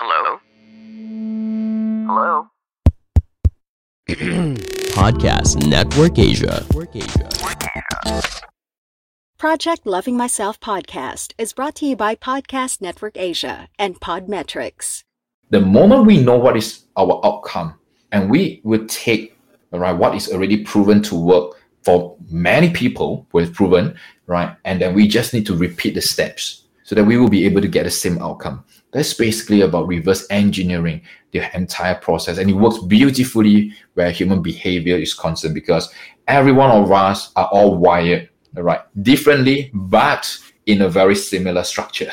[0.00, 0.38] Hello?
[2.06, 2.46] Hello?
[4.94, 6.64] Podcast Network Asia.
[9.38, 15.02] Project Loving Myself podcast is brought to you by Podcast Network Asia and Podmetrics.
[15.50, 17.74] the moment we know what is our outcome
[18.12, 19.36] and we will take
[19.72, 23.96] right what is already proven to work for many people who have proven
[24.28, 27.44] right and then we just need to repeat the steps so that we will be
[27.44, 31.00] able to get the same outcome that's basically about reverse engineering
[31.32, 35.92] the entire process and it works beautifully where human behavior is concerned because
[36.26, 42.10] every one of us are all wired right differently but in a very similar structure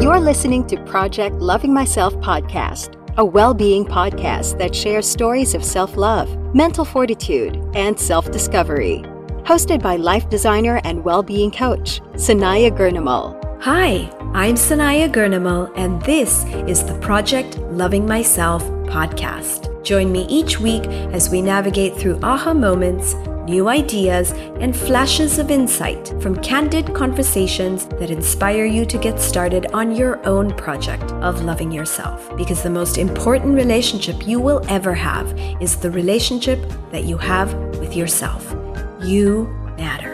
[0.00, 5.64] You're listening to Project Loving Myself podcast, a well being podcast that shares stories of
[5.64, 9.02] self love, mental fortitude, and self discovery.
[9.44, 13.34] Hosted by life designer and well being coach, Sanaya Gurnamal.
[13.62, 19.82] Hi, I'm Sanaya Gurnamal, and this is the Project Loving Myself podcast.
[19.82, 23.14] Join me each week as we navigate through aha moments,
[23.46, 29.68] new ideas, and flashes of insight from candid conversations that inspire you to get started
[29.72, 32.30] on your own project of loving yourself.
[32.36, 37.54] Because the most important relationship you will ever have is the relationship that you have
[37.78, 38.54] with yourself.
[39.00, 39.46] You
[39.78, 40.12] matter.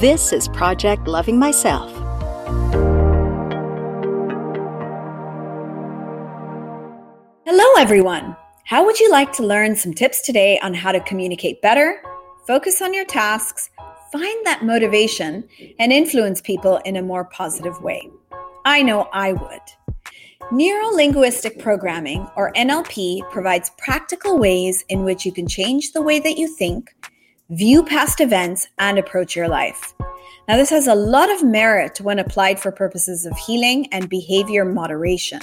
[0.00, 1.92] This is Project Loving Myself.
[7.78, 8.36] Hello, everyone.
[8.64, 12.02] How would you like to learn some tips today on how to communicate better,
[12.44, 13.70] focus on your tasks,
[14.10, 18.10] find that motivation, and influence people in a more positive way?
[18.64, 19.60] I know I would.
[20.50, 26.18] Neuro linguistic programming, or NLP, provides practical ways in which you can change the way
[26.18, 26.96] that you think,
[27.50, 29.94] view past events, and approach your life.
[30.48, 34.64] Now, this has a lot of merit when applied for purposes of healing and behavior
[34.64, 35.42] moderation.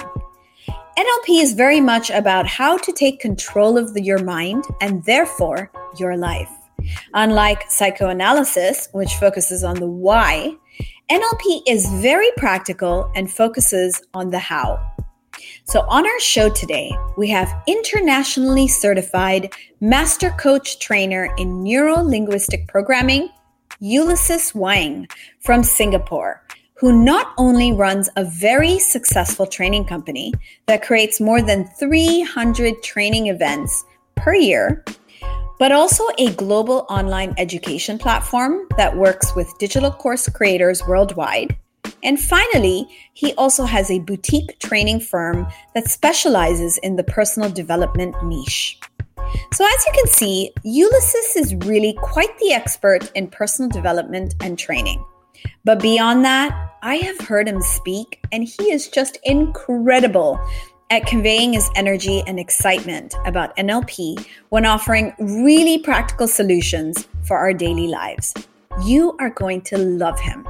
[0.98, 5.70] NLP is very much about how to take control of the, your mind and therefore
[5.98, 6.48] your life.
[7.12, 10.54] Unlike psychoanalysis, which focuses on the why,
[11.10, 14.80] NLP is very practical and focuses on the how.
[15.64, 22.68] So, on our show today, we have internationally certified master coach trainer in neuro linguistic
[22.68, 23.28] programming,
[23.80, 25.08] Ulysses Wang
[25.40, 26.42] from Singapore,
[26.76, 30.32] who not only runs a very successful training company
[30.66, 34.84] that creates more than 300 training events per year,
[35.58, 41.56] but also a global online education platform that works with digital course creators worldwide.
[42.02, 48.14] And finally, he also has a boutique training firm that specializes in the personal development
[48.22, 48.78] niche.
[49.52, 54.58] So, as you can see, Ulysses is really quite the expert in personal development and
[54.58, 55.04] training.
[55.64, 60.38] But beyond that, I have heard him speak, and he is just incredible
[60.90, 67.52] at conveying his energy and excitement about NLP when offering really practical solutions for our
[67.52, 68.32] daily lives.
[68.84, 70.46] You are going to love him.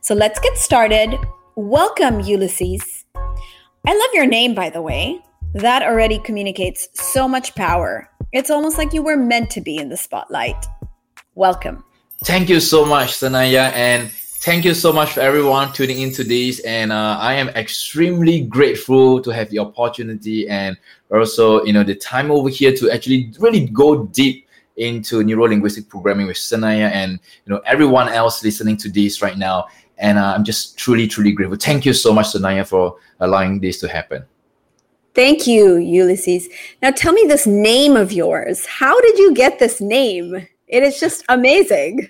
[0.00, 1.16] So let's get started.
[1.56, 3.04] Welcome, Ulysses.
[3.14, 5.20] I love your name, by the way.
[5.54, 8.08] That already communicates so much power.
[8.32, 10.66] It's almost like you were meant to be in the spotlight.
[11.34, 11.84] Welcome.
[12.24, 14.08] Thank you so much, Sanaya, and
[14.42, 16.60] thank you so much for everyone tuning into this.
[16.60, 20.76] And uh, I am extremely grateful to have the opportunity and
[21.10, 24.46] also, you know, the time over here to actually really go deep
[24.76, 29.36] into neuro linguistic programming with Sanaya and you know everyone else listening to this right
[29.36, 29.66] now.
[29.98, 31.58] And uh, I'm just truly, truly grateful.
[31.58, 34.24] Thank you so much, Sanaya, for allowing this to happen.
[35.14, 36.48] Thank you, Ulysses.
[36.80, 38.64] Now tell me this name of yours.
[38.64, 40.46] How did you get this name?
[40.72, 42.08] It is just amazing.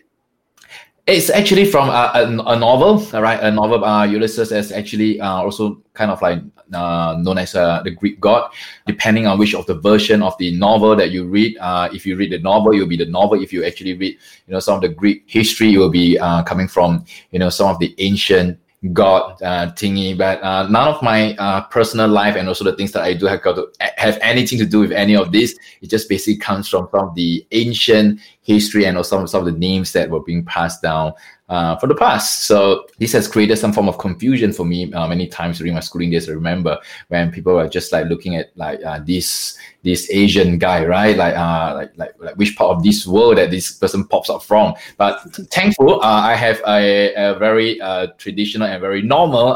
[1.08, 3.40] It's actually from a, a, a novel, right?
[3.40, 3.80] A novel.
[4.06, 6.38] Ulysses is actually uh, also kind of like
[6.72, 8.52] uh, known as uh, the Greek god,
[8.86, 11.58] depending on which of the version of the novel that you read.
[11.58, 13.42] Uh, if you read the novel, you'll be the novel.
[13.42, 14.16] If you actually read,
[14.46, 17.50] you know, some of the Greek history, you will be uh, coming from, you know,
[17.50, 18.60] some of the ancient
[18.92, 20.16] god uh, thingy.
[20.16, 23.26] But uh, none of my uh, personal life and also the things that I do
[23.26, 25.56] have got to have anything to do with any of this.
[25.80, 29.92] It just basically comes from of the ancient history and also some, of the names
[29.92, 31.12] that were being passed down
[31.48, 32.44] uh, for the past.
[32.44, 35.80] So this has created some form of confusion for me uh, many times during my
[35.80, 36.28] schooling days.
[36.28, 36.78] I remember
[37.08, 41.16] when people were just like looking at like uh, this this Asian guy, right?
[41.16, 44.42] Like, uh, like like like which part of this world that this person pops up
[44.42, 44.74] from.
[44.96, 49.48] But thankful, uh, I have a, a very uh, traditional and very normal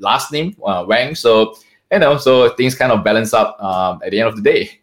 [0.00, 1.14] last name, Wang.
[1.14, 1.56] So
[1.92, 4.80] you know, so things kind of balance up um, at the end of the day.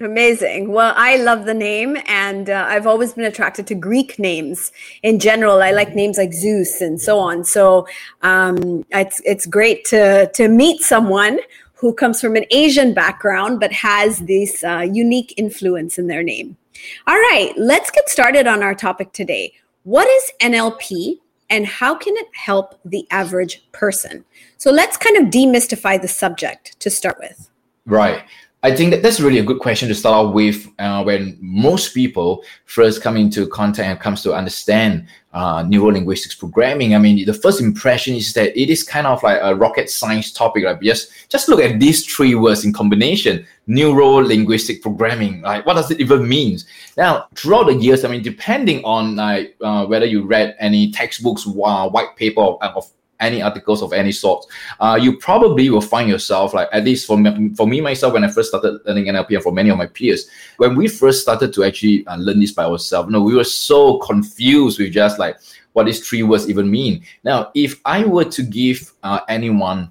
[0.00, 0.72] Amazing.
[0.72, 4.70] Well, I love the name, and uh, I've always been attracted to Greek names
[5.02, 5.62] in general.
[5.62, 7.44] I like names like Zeus and so on.
[7.44, 7.86] So
[8.20, 11.38] um, it's it's great to to meet someone
[11.72, 16.58] who comes from an Asian background but has this uh, unique influence in their name.
[17.06, 19.54] All right, let's get started on our topic today.
[19.84, 24.26] What is NLP, and how can it help the average person?
[24.58, 27.48] So let's kind of demystify the subject to start with.
[27.86, 28.24] Right.
[28.66, 31.94] I think that that's really a good question to start off with uh, when most
[31.94, 36.92] people first come into contact and comes to understand uh, neuro linguistics programming.
[36.92, 40.32] I mean, the first impression is that it is kind of like a rocket science
[40.32, 40.64] topic.
[40.64, 45.42] Like just just look at these three words in combination: neuro linguistic programming.
[45.42, 46.58] Like, what does it even mean?
[46.96, 51.46] Now, throughout the years, I mean, depending on like uh, whether you read any textbooks,
[51.46, 52.90] uh, white paper of, of
[53.20, 54.46] any articles of any sort,
[54.80, 58.24] uh, you probably will find yourself like at least for me, for me myself when
[58.24, 61.52] I first started learning NLP and for many of my peers, when we first started
[61.54, 65.18] to actually uh, learn this by ourselves, you know, we were so confused with just
[65.18, 65.36] like
[65.72, 67.02] what these three words even mean.
[67.22, 69.90] Now, if I were to give uh, anyone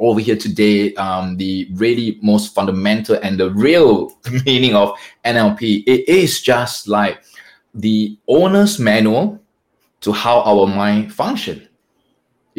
[0.00, 6.08] over here today um, the really most fundamental and the real meaning of NLP, it
[6.08, 7.22] is just like
[7.74, 9.40] the owner's manual
[10.00, 11.68] to how our mind function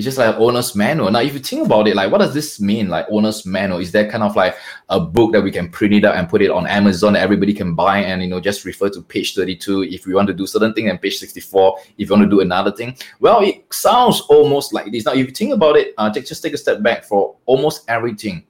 [0.02, 1.12] it's just like owner's manual.
[1.12, 2.90] Now, if you think about it, like what does this mean?
[2.90, 3.80] Like owner's manual?
[3.80, 4.56] Is that kind of like
[4.90, 7.76] a book that we can print it out and put it on Amazon everybody can
[7.76, 10.74] buy and you know just refer to page 32 if we want to do certain
[10.74, 12.98] thing and page 64 if you want to do another thing?
[13.20, 15.06] Well, it sounds almost like this.
[15.06, 18.44] Now, if you think about it, uh, just take a step back for almost everything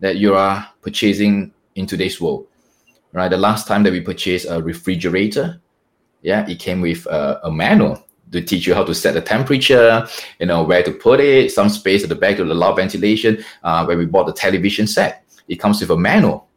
[0.00, 2.46] that you are purchasing in today's world.
[3.12, 5.58] Right, the last time that we purchased a refrigerator,
[6.20, 10.06] yeah, it came with a, a manual to teach you how to set the temperature,
[10.38, 13.44] you know, where to put it, some space at the back to allow ventilation.
[13.62, 16.48] Uh, when we bought the television set, it comes with a manual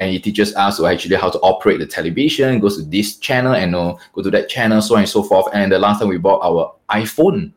[0.00, 3.74] and it teaches us actually how to operate the television, goes to this channel and
[3.74, 5.48] uh, go to that channel, so on and so forth.
[5.52, 7.52] And the last time we bought our iPhone,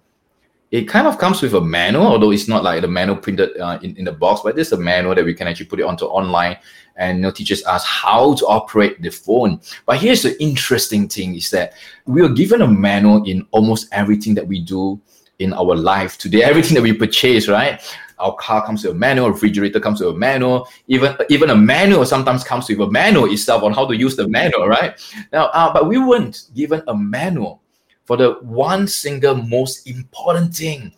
[0.72, 3.78] it kind of comes with a manual, although it's not like the manual printed uh,
[3.84, 6.06] in, in the box, but there's a manual that we can actually put it onto
[6.06, 6.58] online
[6.96, 9.60] and you know, teaches us how to operate the phone.
[9.86, 11.74] But here's the interesting thing is that
[12.06, 15.00] we are given a manual in almost everything that we do
[15.40, 17.82] in our life today, everything that we purchase, right?
[18.20, 22.06] Our car comes with a manual, refrigerator comes with a manual, even even a manual
[22.06, 24.94] sometimes comes with a manual itself on how to use the manual, right?
[25.34, 27.62] Now, uh, but we weren't given a manual
[28.06, 30.94] for the one single most important thing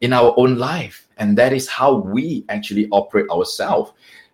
[0.00, 3.92] in our own life, and that is how we actually operate ourselves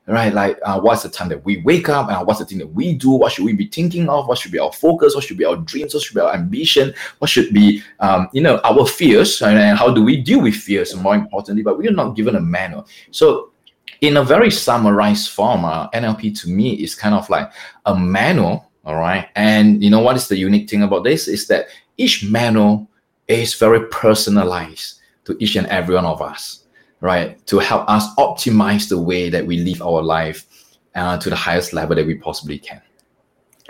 [0.09, 0.33] right?
[0.33, 2.09] Like, uh, what's the time that we wake up?
[2.09, 3.11] Uh, what's the thing that we do?
[3.11, 4.27] What should we be thinking of?
[4.27, 5.15] What should be our focus?
[5.15, 5.95] What should be our dreams?
[5.95, 6.95] What should be our ambition?
[7.19, 9.41] What should be, um, you know, our fears?
[9.43, 10.95] And how do we deal with fears?
[10.97, 12.87] More importantly, but we are not given a manual.
[13.11, 13.53] So,
[14.01, 17.53] in a very summarized form, uh, NLP to me is kind of like
[17.85, 18.68] a manual.
[18.89, 21.69] All right, and you know what is the unique thing about this is that
[21.99, 22.89] each manual
[23.29, 26.65] is very personalized to each and every one of us
[27.01, 30.47] right, to help us optimize the way that we live our life
[30.95, 32.81] uh, to the highest level that we possibly can.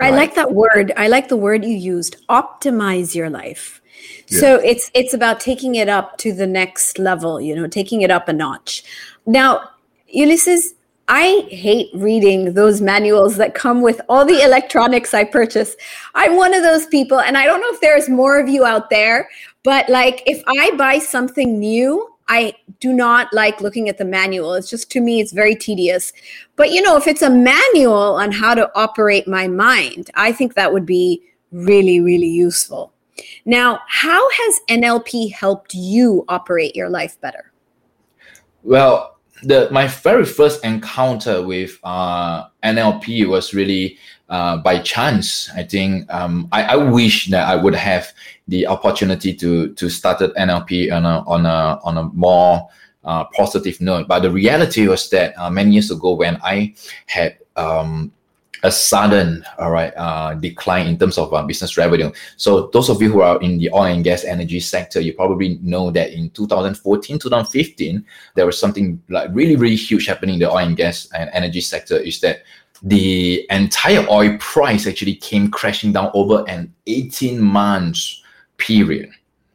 [0.01, 0.93] I like that word.
[0.95, 3.81] I like the word you used, optimize your life.
[4.29, 4.39] Yeah.
[4.39, 8.09] So it's it's about taking it up to the next level, you know, taking it
[8.09, 8.85] up a notch.
[9.25, 9.71] Now,
[10.07, 10.73] Ulysses,
[11.11, 15.75] I hate reading those manuals that come with all the electronics I purchase.
[16.13, 18.91] I'm one of those people, and I don't know if there's more of you out
[18.91, 19.27] there,
[19.63, 24.53] but like if I buy something new, I do not like looking at the manual.
[24.53, 26.13] It's just to me, it's very tedious.
[26.55, 30.53] But you know, if it's a manual on how to operate my mind, I think
[30.53, 32.93] that would be really, really useful.
[33.45, 37.51] Now, how has NLP helped you operate your life better?
[38.61, 43.97] Well, the my very first encounter with uh, NLP was really
[44.29, 45.49] uh, by chance.
[45.55, 48.11] I think um, I, I wish that I would have
[48.47, 52.67] the opportunity to to start at NLP on a on a on a more
[53.03, 54.07] uh, positive note.
[54.07, 56.75] But the reality was that uh, many years ago, when I
[57.07, 58.11] had um,
[58.63, 62.11] a sudden all right uh, decline in terms of uh, business revenue.
[62.37, 65.59] So those of you who are in the oil and gas energy sector you probably
[65.61, 70.49] know that in 2014 2015 there was something like really really huge happening in the
[70.49, 72.43] oil and gas and energy sector is that
[72.83, 78.23] the entire oil price actually came crashing down over an 18 months
[78.57, 79.09] period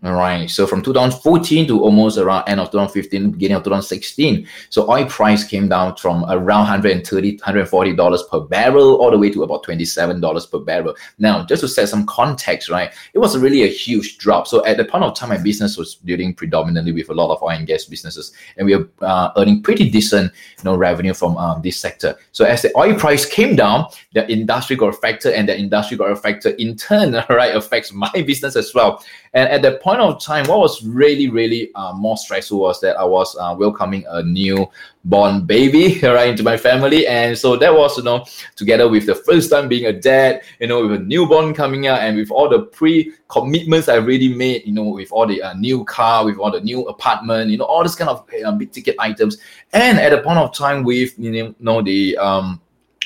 [0.05, 0.51] All right.
[0.51, 4.47] So from 2014 to almost around end of 2015, beginning of 2016.
[4.69, 9.31] So oil price came down from around 130, 140 dollars per barrel all the way
[9.31, 10.95] to about 27 dollars per barrel.
[11.19, 12.93] Now, just to set some context, right?
[13.15, 14.47] It was really a huge drop.
[14.47, 17.43] So at the point of time, my business was dealing predominantly with a lot of
[17.43, 21.39] oil and gas businesses, and we were uh, earning pretty decent, you know, revenue from
[21.39, 22.15] um, this sector.
[22.33, 26.11] So as the oil price came down, the industry got affected, and the industry got
[26.11, 29.03] affected in turn, right, affects my business as well.
[29.35, 32.97] And at that point of time, what was really, really uh, more stressful was that
[32.97, 34.69] I was uh, welcoming a new
[35.05, 38.25] born baby right into my family, and so that was you know
[38.55, 42.01] together with the first time being a dad, you know, with a newborn coming out,
[42.01, 45.55] and with all the pre commitments I already made, you know, with all the uh,
[45.55, 48.71] new car, with all the new apartment, you know, all this kind of uh, big
[48.71, 49.39] ticket items,
[49.73, 52.61] and at a point of time with you know the um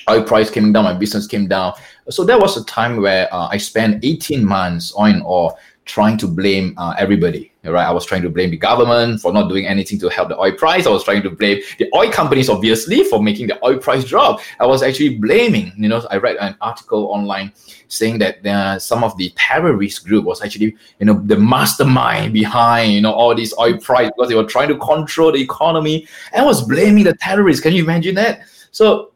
[0.09, 1.75] oil price came down, my business came down.
[2.09, 5.55] So that was a time where uh, I spent 18 months on or
[5.89, 7.87] trying to blame uh, everybody, right?
[7.87, 10.53] I was trying to blame the government for not doing anything to help the oil
[10.53, 10.87] price.
[10.87, 14.41] I was trying to blame the oil companies, obviously, for making the oil price drop.
[14.61, 17.53] I was actually blaming, you know, I read an article online
[17.89, 22.93] saying that uh, some of the terrorist group was actually, you know, the mastermind behind,
[22.93, 26.45] you know, all these oil price because they were trying to control the economy and
[26.45, 27.63] was blaming the terrorists.
[27.63, 28.43] Can you imagine that?
[28.73, 29.13] So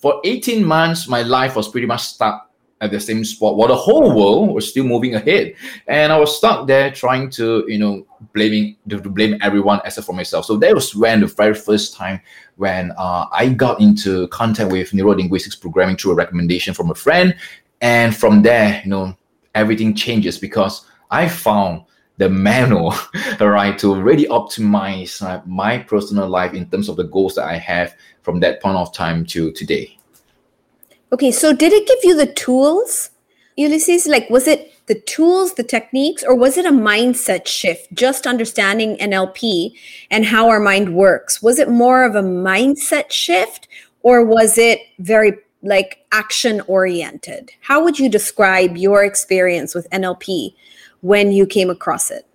[0.00, 2.47] for 18 months, my life was pretty much stuck
[2.80, 5.54] at the same spot while the whole world was still moving ahead.
[5.86, 10.12] And i was stuck there trying to you know blaming to, blame everyone except for
[10.12, 10.44] myself.
[10.44, 12.20] So that was when the very first time
[12.56, 17.34] when uh, i got into contact with neuro-linguistics programming through a recommendation from a friend.
[17.80, 19.16] And from there you know
[19.54, 21.84] everything changes because i found
[22.18, 22.94] the manual
[23.40, 27.56] right to really optimize uh, my personal life in terms of the goals that i
[27.56, 29.97] have from that point of time to today
[31.10, 33.10] Okay, so did it give you the tools,
[33.56, 34.06] Ulysses?
[34.06, 38.96] Like, was it the tools, the techniques, or was it a mindset shift, just understanding
[38.98, 39.72] NLP
[40.10, 41.42] and how our mind works?
[41.42, 43.68] Was it more of a mindset shift,
[44.02, 47.52] or was it very like action oriented?
[47.60, 50.54] How would you describe your experience with NLP
[51.00, 52.26] when you came across it?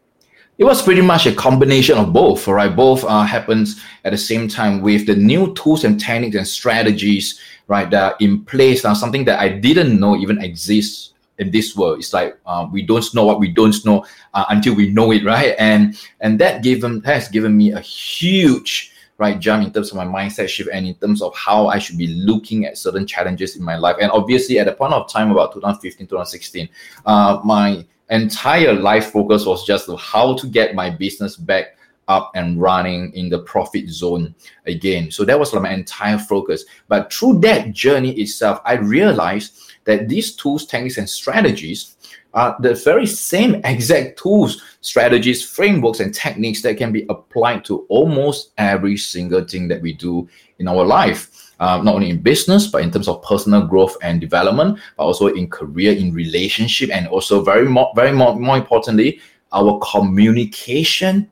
[0.60, 2.76] It was pretty much a combination of both, right?
[2.76, 7.40] Both uh, happens at the same time with the new tools and techniques and strategies
[7.68, 11.76] right, that are in place now, something that I didn't know even exists in this
[11.76, 12.00] world.
[12.00, 15.26] It's like uh, we don't know what we don't know uh, until we know it,
[15.26, 15.56] right?
[15.58, 20.06] And and that given has given me a huge right jump in terms of my
[20.06, 23.64] mindset shift and in terms of how I should be looking at certain challenges in
[23.64, 23.98] my life.
[24.02, 26.70] And obviously, at the point of time about 2015, 2016,
[27.06, 32.60] uh, my entire life focus was just how to get my business back up and
[32.60, 34.34] running in the profit zone
[34.66, 35.12] again.
[35.12, 36.66] So that was like my entire focus.
[36.88, 41.96] But through that journey itself, I realized that these tools, techniques, and strategies
[42.34, 47.86] are the very same exact tools, strategies, frameworks, and techniques that can be applied to
[47.90, 50.28] almost every single thing that we do
[50.60, 51.30] in our life.
[51.60, 55.28] Uh, not only in business, but in terms of personal growth and development, but also
[55.28, 59.22] in career, in relationship, and also very more, very more, more importantly,
[59.54, 61.30] our communication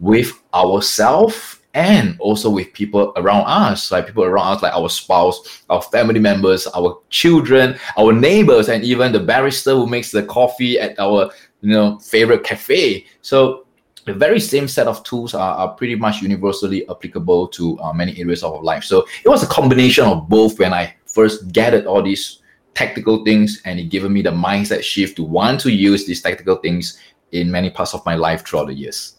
[0.00, 5.62] with ourselves and also with people around us, like people around us, like our spouse,
[5.68, 10.80] our family members, our children, our neighbors, and even the barrister who makes the coffee
[10.80, 13.04] at our you know favorite cafe.
[13.20, 13.66] So
[14.06, 18.18] the very same set of tools are, are pretty much universally applicable to uh, many
[18.18, 18.84] areas of our life.
[18.84, 22.40] So it was a combination of both when I first gathered all these
[22.74, 26.56] tactical things and it given me the mindset shift to want to use these tactical
[26.56, 26.98] things
[27.32, 29.16] in many parts of my life throughout the years.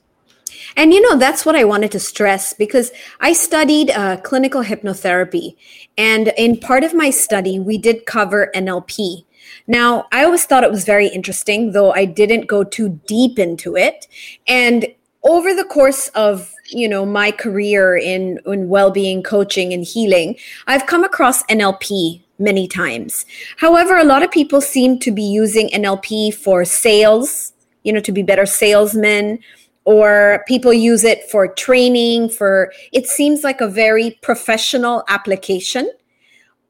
[0.77, 5.55] And you know, that's what I wanted to stress because I studied uh, clinical hypnotherapy.
[5.97, 9.25] And in part of my study, we did cover NLP.
[9.65, 13.75] Now, I always thought it was very interesting, though I didn't go too deep into
[13.75, 14.07] it.
[14.47, 14.85] And
[15.23, 20.35] over the course of you know my career in in well-being coaching and healing
[20.67, 23.25] i've come across nlp many times
[23.57, 27.53] however a lot of people seem to be using nlp for sales
[27.83, 29.39] you know to be better salesmen
[29.87, 35.89] or people use it for training for it seems like a very professional application.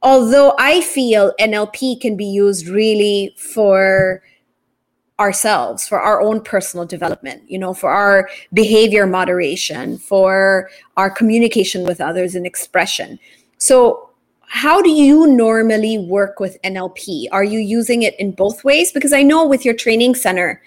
[0.04, 4.22] Although i feel nlp can be used really for
[5.20, 11.84] ourselves for our own personal development you know for our behavior moderation for our communication
[11.84, 13.18] with others and expression.
[13.58, 14.12] So
[14.50, 18.92] how do you normally work with nlp are you using it in both ways?
[18.92, 20.62] Because i know with your training center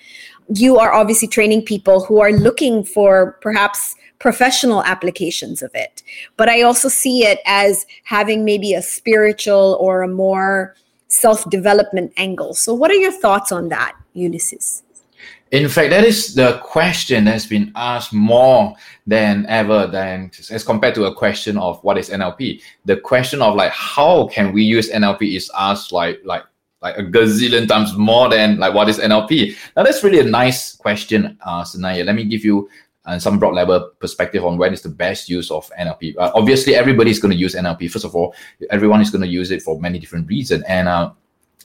[0.54, 6.02] you are obviously training people who are looking for perhaps professional applications of it.
[6.37, 10.75] But I also see it as having maybe a spiritual or a more
[11.09, 12.54] self development angle.
[12.54, 14.83] So, what are your thoughts on that, Ulysses?
[15.50, 20.95] In fact, that is the question that's been asked more than ever than as compared
[20.95, 22.62] to a question of what is NLP.
[22.85, 26.45] The question of like how can we use NLP is asked like like
[26.82, 29.56] like a gazillion times more than like what is NLP.
[29.76, 32.04] Now that's really a nice question, uh, Sanaya.
[32.04, 32.68] Let me give you
[33.04, 36.16] uh, some broad level perspective on when is the best use of NLP.
[36.18, 37.90] Uh, obviously, everybody is going to use NLP.
[37.90, 38.34] First of all,
[38.70, 40.64] everyone is going to use it for many different reasons.
[40.68, 41.12] And uh,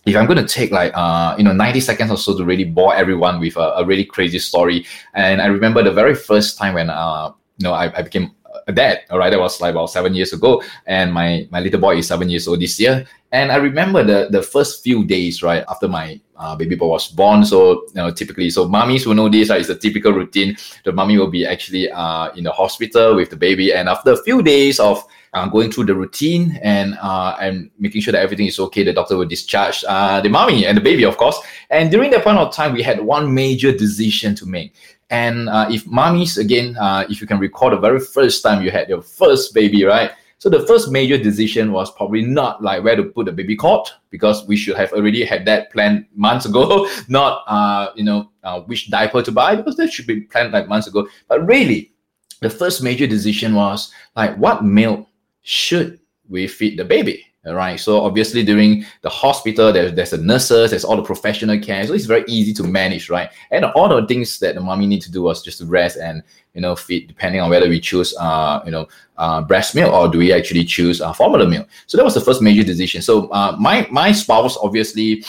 [0.05, 2.65] if I'm going to take like uh, you know 90 seconds or so to really
[2.65, 6.73] bore everyone with a, a really crazy story, and I remember the very first time
[6.73, 8.31] when uh, you know I, I became
[8.71, 9.01] dad.
[9.09, 12.07] All right, that was like about seven years ago, and my my little boy is
[12.07, 13.05] seven years old this year.
[13.31, 17.07] And I remember the the first few days right after my uh, baby boy was
[17.07, 17.45] born.
[17.45, 19.49] So you know, typically, so mummies will know this.
[19.49, 19.61] Right?
[19.61, 20.57] It's a typical routine.
[20.83, 24.23] The mummy will be actually uh, in the hospital with the baby, and after a
[24.23, 25.03] few days of
[25.35, 28.93] uh, going through the routine and uh, and making sure that everything is okay, the
[28.93, 31.37] doctor will discharge uh, the mommy and the baby, of course.
[31.69, 34.73] And during that point of time, we had one major decision to make.
[35.09, 38.71] And uh, if mummies, again, uh, if you can recall the very first time you
[38.71, 40.11] had your first baby, right?
[40.37, 43.91] So the first major decision was probably not like where to put the baby cot
[44.09, 48.61] because we should have already had that planned months ago, not uh, you know uh,
[48.61, 51.07] which diaper to buy because that should be planned like months ago.
[51.27, 51.93] But really,
[52.41, 55.07] the first major decision was like what milk
[55.41, 57.25] should we feed the baby?
[57.53, 57.79] Right?
[57.79, 61.93] So obviously during the hospital, there's there's the nurses, there's all the professional care, so
[61.93, 63.29] it's very easy to manage, right?
[63.51, 66.23] And all the things that the mommy need to do was just to rest and
[66.53, 68.87] you know feed, depending on whether we choose uh you know
[69.17, 71.67] uh, breast milk or do we actually choose uh, formula milk.
[71.85, 73.01] So that was the first major decision.
[73.01, 75.23] So uh, my my spouse obviously.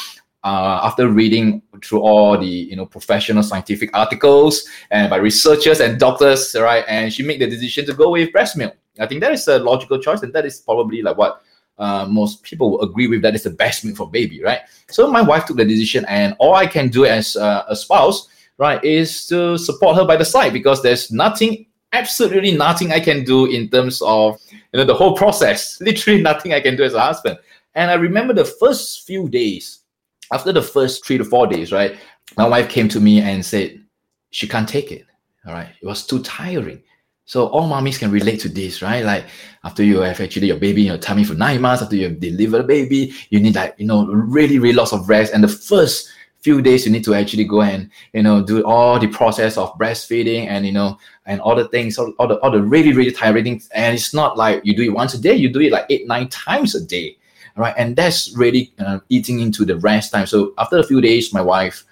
[0.45, 5.99] Uh, after reading through all the you know professional scientific articles and by researchers and
[5.99, 8.77] doctors, right, and she made the decision to go with breast milk.
[9.01, 11.43] I think that is a logical choice, and that is probably like what
[11.79, 14.61] uh, most people will agree with that it's the best milk for baby, right?
[14.89, 18.29] So my wife took the decision, and all I can do as uh, a spouse,
[18.59, 23.25] right, is to support her by the side because there's nothing, absolutely nothing I can
[23.25, 25.81] do in terms of you know the whole process.
[25.81, 27.39] Literally nothing I can do as a husband.
[27.75, 29.81] And I remember the first few days,
[30.33, 31.97] after the first three to four days, right,
[32.39, 33.85] my wife came to me and said
[34.31, 35.05] she can't take it.
[35.47, 36.83] All right, it was too tiring.
[37.27, 39.05] So all mommies can relate to this, right?
[39.05, 39.27] Like
[39.65, 42.21] after you have actually your baby in your tummy for nine months, after you have
[42.21, 45.35] delivered a baby, you need like, you know, really, really lots of rest.
[45.35, 46.09] And the first
[46.39, 49.77] few days you need to actually go and, you know, do all the process of
[49.77, 53.11] breastfeeding and, you know, and all the things, all, all the all the really, really
[53.11, 53.69] tiring things.
[53.75, 56.07] And it's not like you do it once a day, you do it like eight,
[56.07, 57.17] nine times a day.
[57.57, 57.75] Right.
[57.77, 60.27] And that's really uh, eating into the rest time.
[60.27, 61.85] So after a few days, my wife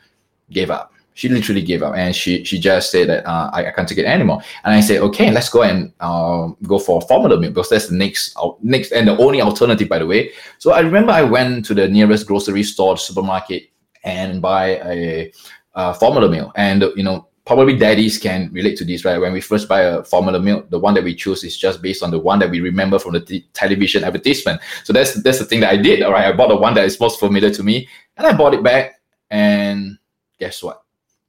[0.51, 3.71] gave up she literally gave up and she she just said that uh, I, I
[3.71, 4.43] can't take it anymore.
[4.65, 7.97] And I said, okay, let's go and uh, go for formula milk because that's the
[7.97, 10.33] next uh, next and the only alternative, by the way.
[10.59, 13.71] So I remember I went to the nearest grocery store, supermarket,
[14.03, 15.33] and buy a,
[15.75, 16.53] a formula milk.
[16.57, 19.21] And you know, probably daddies can relate to this, right?
[19.21, 22.03] When we first buy a formula milk, the one that we choose is just based
[22.03, 24.61] on the one that we remember from the t- television advertisement.
[24.83, 26.03] So that's that's the thing that I did.
[26.03, 28.55] All right, I bought the one that is most familiar to me, and I bought
[28.55, 29.01] it back.
[29.31, 29.99] And
[30.39, 30.84] guess what?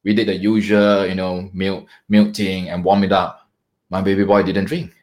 [0.05, 3.49] We did the usual, you know, milk milk thing and warm it up.
[3.89, 4.93] My baby boy didn't drink.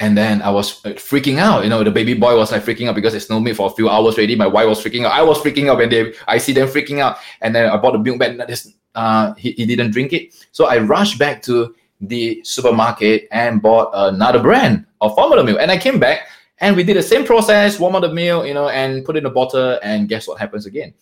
[0.00, 1.64] And then I was uh, freaking out.
[1.64, 3.74] You know, the baby boy was like freaking out because there's no milk for a
[3.74, 4.34] few hours already.
[4.36, 5.12] My wife was freaking out.
[5.12, 7.18] I was freaking out when they I see them freaking out.
[7.40, 8.38] And then I bought the milk back.
[8.94, 10.34] Uh, he, he didn't drink it.
[10.52, 15.58] So I rushed back to the supermarket and bought another brand of formula milk.
[15.60, 18.54] And I came back and we did the same process, warm up the milk, you
[18.54, 19.78] know, and put in the bottle.
[19.82, 20.94] And guess what happens again?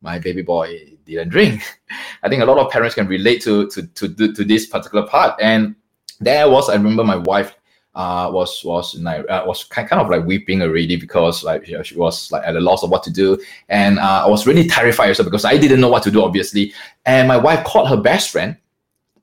[0.00, 1.62] My baby boy didn't drink.
[2.22, 5.40] I think a lot of parents can relate to to to, to this particular part.
[5.40, 5.74] And
[6.20, 7.54] there was, I remember my wife
[7.94, 11.82] uh, was was like, uh, was kind, of like weeping already because like you know,
[11.82, 14.66] she was like at a loss of what to do, and uh, I was really
[14.68, 16.72] terrified because I didn't know what to do obviously.
[17.04, 18.56] And my wife called her best friend.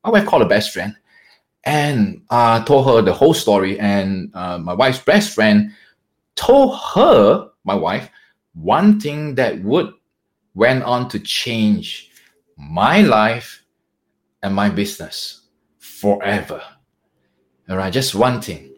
[0.04, 0.96] My wife called her best friend,
[1.64, 3.80] and uh, told her the whole story.
[3.80, 5.72] And uh, my wife's best friend
[6.36, 8.10] told her, my wife,
[8.54, 9.94] one thing that would
[10.58, 12.10] went on to change
[12.58, 13.64] my life
[14.42, 15.42] and my business
[15.78, 16.60] forever.
[17.70, 18.74] All right, just one thing.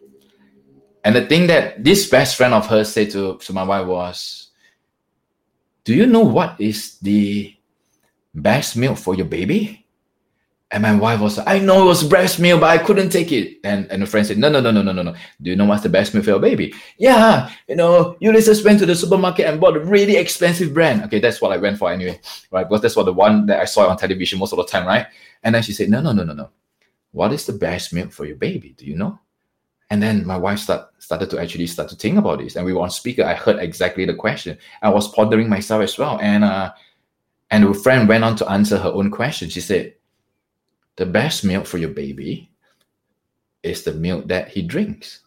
[1.04, 4.50] And the thing that this best friend of hers said to, to my wife was,
[5.84, 7.56] Do you know what is the
[8.34, 9.86] best milk for your baby?
[10.72, 13.32] And my wife was like, I know it was breast milk, but I couldn't take
[13.32, 13.58] it.
[13.64, 15.14] And and a friend said, No, no, no, no, no, no, no.
[15.42, 16.72] Do you know what's the best milk for your baby?
[16.96, 21.02] Yeah, you know, Ulysses went to the supermarket and bought a really expensive brand.
[21.04, 22.20] Okay, that's what I went for anyway,
[22.52, 22.68] right?
[22.68, 25.06] Because that's what the one that I saw on television most of the time, right?
[25.42, 26.50] And then she said, No, no, no, no, no.
[27.10, 28.74] What is the best milk for your baby?
[28.78, 29.18] Do you know?
[29.90, 32.54] And then my wife start, started to actually start to think about this.
[32.54, 33.24] And we were on speaker.
[33.24, 34.56] I heard exactly the question.
[34.82, 36.20] I was pondering myself as well.
[36.22, 36.72] And uh,
[37.50, 39.48] and a friend went on to answer her own question.
[39.48, 39.94] She said,
[41.00, 42.50] the best milk for your baby
[43.62, 45.20] is the milk that he drinks.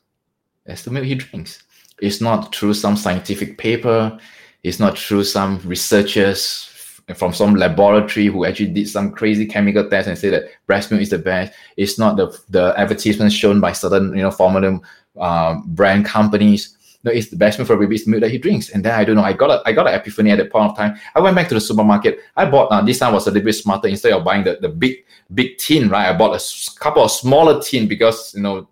[0.68, 1.64] That's the milk he drinks.
[2.00, 4.16] It's not through some scientific paper.
[4.62, 6.70] It's not through some researchers
[7.16, 11.02] from some laboratory who actually did some crazy chemical test and say that breast milk
[11.02, 11.54] is the best.
[11.76, 14.80] It's not the the advertisements shown by certain you know formula
[15.20, 16.78] um, brand companies.
[17.04, 17.96] No, it's the best milk for a baby.
[17.96, 18.70] It's the milk that he drinks.
[18.70, 19.24] And then I don't know.
[19.24, 20.98] I got a I got an epiphany at that point of time.
[21.16, 22.20] I went back to the supermarket.
[22.36, 23.88] I bought uh, this time was a little bit smarter.
[23.89, 26.10] Instead of buying the, the big big tin, right?
[26.10, 28.70] I bought a couple of smaller tin because you know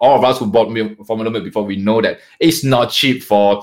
[0.00, 3.22] all of us who bought milk, formula milk before, we know that it's not cheap
[3.22, 3.62] for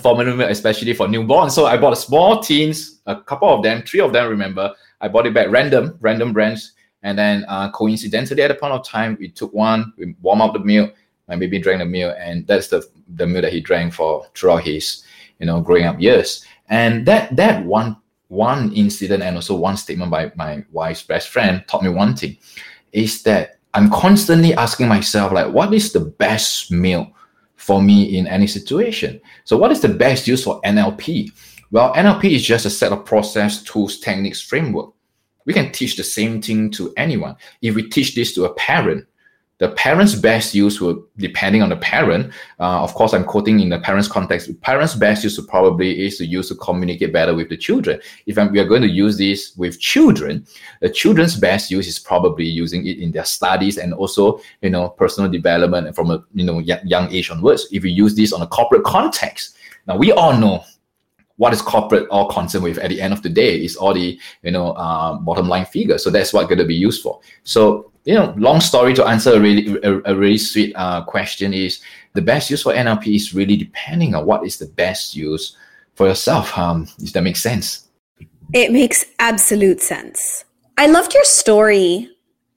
[0.00, 1.50] formula milk, especially for newborn.
[1.50, 4.74] So I bought a small tins, a couple of them, three of them, remember.
[5.00, 6.72] I bought it back random, random brands.
[7.02, 10.54] And then uh, coincidentally, at a point of time, we took one, we warm up
[10.54, 10.94] the milk,
[11.28, 14.64] my baby drank the milk, and that's the, the milk that he drank for throughout
[14.64, 15.04] his,
[15.38, 16.44] you know, growing up years.
[16.68, 17.96] And that that one
[18.28, 22.36] one incident and also one statement by my wife's best friend taught me one thing,
[22.92, 27.12] is that I'm constantly asking myself, like, what is the best meal
[27.56, 29.20] for me in any situation?
[29.44, 31.30] So, what is the best use for NLP?
[31.70, 34.92] Well, NLP is just a set of process, tools, techniques, framework.
[35.44, 37.36] We can teach the same thing to anyone.
[37.62, 39.06] If we teach this to a parent,
[39.58, 43.68] the parents' best use will, depending on the parent, uh, of course, I'm quoting in
[43.68, 44.60] the parents' context.
[44.62, 48.00] Parents' best use probably is to use to communicate better with the children.
[48.26, 50.44] If I'm, we are going to use this with children,
[50.80, 54.88] the children's best use is probably using it in their studies and also, you know,
[54.88, 57.68] personal development and from a you know young age onwards.
[57.70, 60.64] If we use this on a corporate context, now we all know
[61.36, 64.18] what is corporate all concerned with at the end of the day is all the
[64.42, 65.98] you know uh, bottom line figure.
[65.98, 67.20] So that's what going to be used for.
[67.42, 71.54] So you know, long story to answer a really a, a really sweet uh, question
[71.54, 71.80] is
[72.12, 75.56] the best use for NLP is really depending on what is the best use
[75.94, 76.56] for yourself.
[76.56, 77.88] Um, if that makes sense.
[78.52, 80.44] It makes absolute sense.
[80.76, 82.10] I loved your story,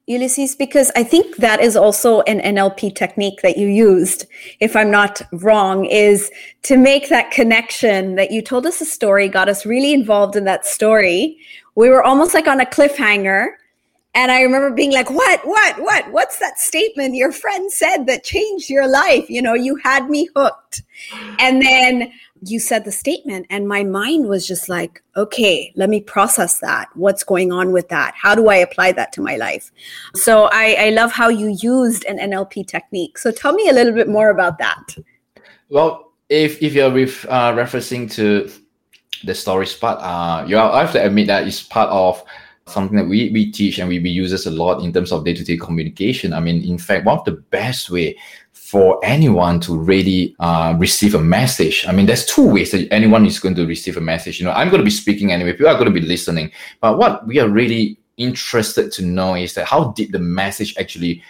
[0.07, 4.25] Ulysses, because I think that is also an NLP technique that you used,
[4.61, 6.31] if I'm not wrong, is
[6.63, 10.45] to make that connection that you told us a story, got us really involved in
[10.45, 11.37] that story.
[11.75, 13.49] We were almost like on a cliffhanger
[14.17, 18.23] and I remember being like, what, what, what, what's that statement your friend said that
[18.23, 19.29] changed your life?
[19.29, 20.81] You know, you had me hooked.
[21.37, 26.01] And then you said the statement, and my mind was just like, okay, let me
[26.01, 26.89] process that.
[26.95, 28.13] What's going on with that?
[28.15, 29.71] How do I apply that to my life?
[30.15, 33.17] So I, I love how you used an NLP technique.
[33.17, 34.95] So tell me a little bit more about that.
[35.69, 38.49] Well, if, if you're with, uh, referencing to
[39.23, 42.23] the stories part, uh, you I have to admit that it's part of
[42.67, 45.23] something that we, we teach and we, we use this a lot in terms of
[45.23, 46.33] day-to-day communication.
[46.33, 48.17] I mean, in fact, one of the best way
[48.67, 51.85] for anyone to really uh, receive a message.
[51.87, 54.41] I mean, there's two ways that anyone is going to receive a message.
[54.41, 55.53] You know, I'm going to be speaking anyway.
[55.53, 56.51] People are going to be listening.
[56.81, 61.23] But what we are really interested to know is that how did the message actually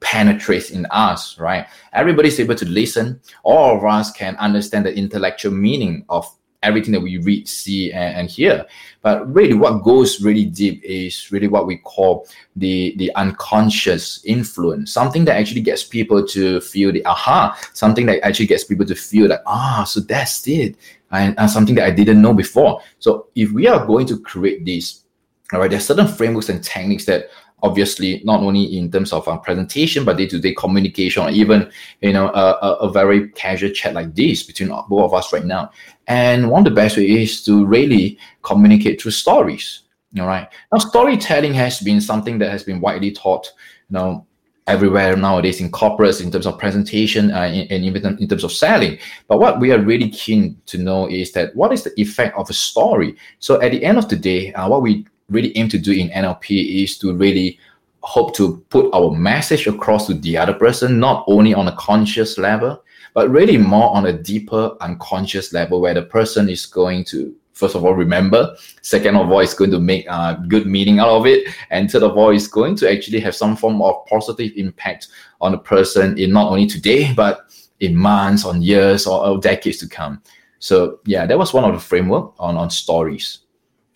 [0.00, 1.66] penetrates in us, right?
[1.94, 3.22] Everybody's able to listen.
[3.42, 6.28] All of us can understand the intellectual meaning of
[6.62, 8.64] everything that we read, see, and, and, hear.
[9.02, 14.92] But really, what goes really deep is really what we call the the unconscious influence,
[14.92, 18.94] something that actually gets people to feel the aha, something that actually gets people to
[18.94, 20.76] feel like ah, so that's it,
[21.10, 22.80] and, and something that I didn't know before.
[22.98, 25.04] So if we are going to create this,
[25.52, 27.28] all right, there's certain frameworks and techniques that
[27.62, 31.70] obviously not only in terms of um, presentation but day-to-day communication or even
[32.00, 35.44] you know a, a, a, very casual chat like this between both of us right
[35.44, 35.70] now.
[36.08, 39.82] And one of the best ways is to really communicate through stories
[40.20, 40.48] all right?
[40.72, 43.50] Now storytelling has been something that has been widely taught
[43.88, 44.26] you know
[44.68, 48.96] everywhere nowadays in corporates in terms of presentation uh, and even in terms of selling.
[49.26, 52.48] But what we are really keen to know is that what is the effect of
[52.48, 53.16] a story?
[53.40, 56.10] So at the end of the day uh, what we really aim to do in
[56.10, 57.58] NLP is to really
[58.02, 62.38] hope to put our message across to the other person, not only on a conscious
[62.38, 62.82] level,
[63.14, 67.74] but really more on a deeper unconscious level where the person is going to first
[67.74, 71.26] of all remember second of all is going to make a good meaning out of
[71.26, 75.08] it and third of all is going to actually have some form of positive impact
[75.40, 79.88] on the person in not only today but in months on years or, decades to
[79.88, 80.22] come.
[80.60, 83.40] So yeah that was one of the framework on on stories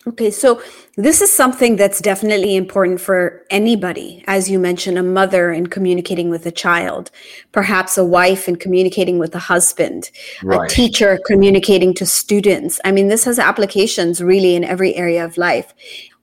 [0.07, 0.61] Okay, so
[0.95, 6.29] this is something that's definitely important for anybody, as you mentioned, a mother in communicating
[6.29, 7.11] with a child,
[7.51, 10.09] perhaps a wife in communicating with a husband,
[10.43, 10.71] right.
[10.71, 12.79] a teacher communicating to students.
[12.85, 15.73] I mean, this has applications really in every area of life.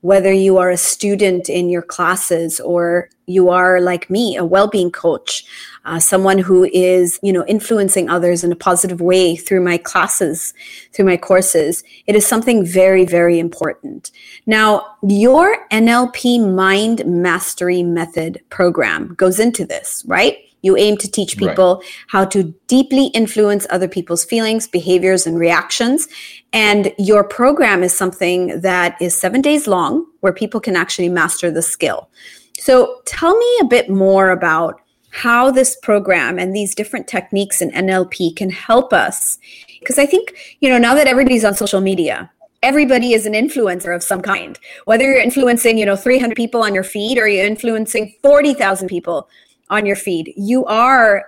[0.05, 4.91] Whether you are a student in your classes or you are like me, a well-being
[4.91, 5.43] coach,
[5.85, 10.53] uh, someone who is, you know, influencing others in a positive way through my classes,
[10.93, 11.83] through my courses.
[12.05, 14.11] It is something very, very important.
[14.45, 20.37] Now, your NLP Mind Mastery Method program goes into this, right?
[20.65, 21.85] You aim to teach people right.
[22.07, 26.07] how to deeply influence other people's feelings, behaviors, and reactions.
[26.55, 31.51] And your program is something that is seven days long where people can actually master
[31.51, 32.09] the skill.
[32.57, 37.71] So tell me a bit more about how this program and these different techniques in
[37.71, 39.37] NLP can help us.
[39.81, 42.31] Because I think, you know, now that everybody's on social media,
[42.63, 44.57] everybody is an influencer of some kind.
[44.85, 49.27] Whether you're influencing, you know, 300 people on your feed or you're influencing 40,000 people,
[49.69, 50.33] on your feed.
[50.35, 51.25] You are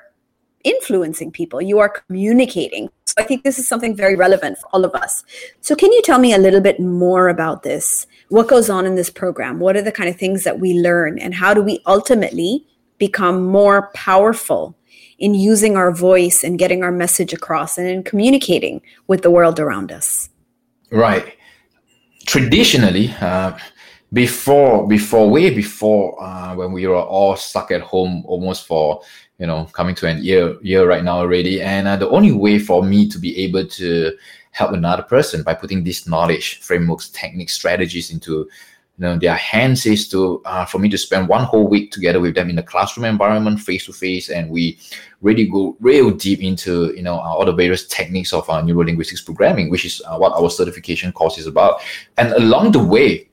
[0.67, 2.89] influencing people, you are communicating.
[3.05, 5.23] So I think this is something very relevant for all of us.
[5.61, 8.05] So, can you tell me a little bit more about this?
[8.29, 9.59] What goes on in this program?
[9.59, 11.17] What are the kind of things that we learn?
[11.19, 12.65] And how do we ultimately
[12.97, 14.75] become more powerful
[15.19, 19.59] in using our voice and getting our message across and in communicating with the world
[19.59, 20.29] around us?
[20.91, 21.35] Right.
[22.25, 23.57] Traditionally, uh,
[24.13, 29.01] before before way before uh, when we were all stuck at home almost for
[29.39, 31.61] you know coming to an year year right now already.
[31.61, 34.17] And uh, the only way for me to be able to
[34.51, 38.49] help another person by putting this knowledge frameworks techniques strategies into
[38.97, 42.19] you know their hands is to uh, for me to spend one whole week together
[42.19, 44.79] with them in the classroom environment face to face and we
[45.21, 49.21] really go real deep into you know all the various techniques of our neuro linguistics
[49.21, 51.81] programming which is uh, what our certification course is about.
[52.17, 53.29] And along the way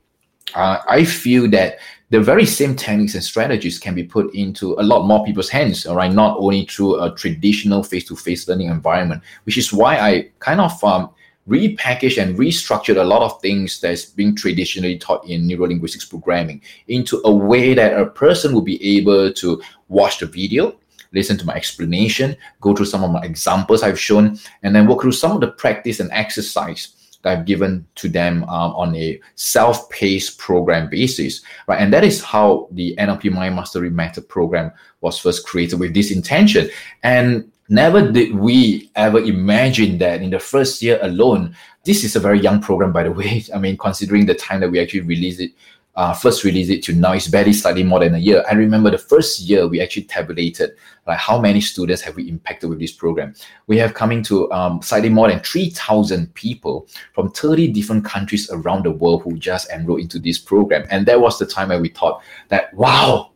[0.55, 1.79] uh, I feel that
[2.11, 5.87] the very same techniques and strategies can be put into a lot more people's hands,
[5.87, 10.61] all right, not only through a traditional face-to-face learning environment, which is why I kind
[10.61, 11.11] of um,
[11.49, 17.21] repackaged and restructured a lot of things that's being traditionally taught in neurolinguistics programming into
[17.25, 20.77] a way that a person will be able to watch the video,
[21.13, 25.03] listen to my explanation, go through some of my examples I've shown, and then walk
[25.03, 29.21] through some of the practice and exercise that I've given to them um, on a
[29.35, 31.81] self-paced program basis, right?
[31.81, 36.13] And that is how the NLP Mind Mastery Method program was first created with this
[36.13, 36.71] intention.
[37.03, 42.21] And never did we ever imagine that in the first year alone, this is a
[42.21, 43.45] very young program, by the way.
[43.55, 45.53] I mean, considering the time that we actually released it
[45.97, 48.45] uh, first released it to now it's barely slightly more than a year.
[48.51, 50.71] I remember the first year we actually tabulated
[51.07, 53.35] like how many students have we impacted with this program.
[53.67, 58.85] We have coming to um, slightly more than 3,000 people from 30 different countries around
[58.85, 60.87] the world who just enrolled into this program.
[60.91, 63.31] And that was the time when we thought that, wow,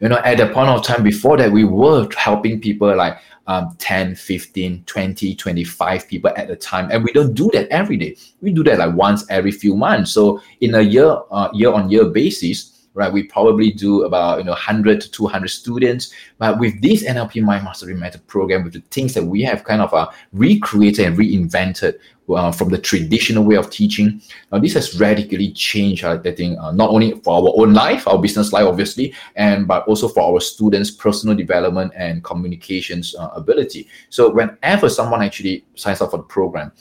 [0.00, 3.18] you know, at the point of time before that, we were helping people like
[3.50, 6.88] um, 10, 15, 20, 25 people at a time.
[6.92, 8.16] And we don't do that every day.
[8.40, 10.12] We do that like once every few months.
[10.12, 14.44] So in a year, uh, year on year basis, right, we probably do about, you
[14.44, 16.12] know, 100 to 200 students.
[16.38, 19.80] But with this NLP Mind Mastery Method program, with the things that we have kind
[19.80, 21.94] of uh, recreated and reinvented,
[22.34, 24.20] uh, from the traditional way of teaching.
[24.52, 28.06] Now, this has radically changed, uh, I think, uh, not only for our own life,
[28.06, 33.28] our business life, obviously, and but also for our students' personal development and communications uh,
[33.34, 33.88] ability.
[34.10, 36.72] So, whenever someone actually signs up for the program,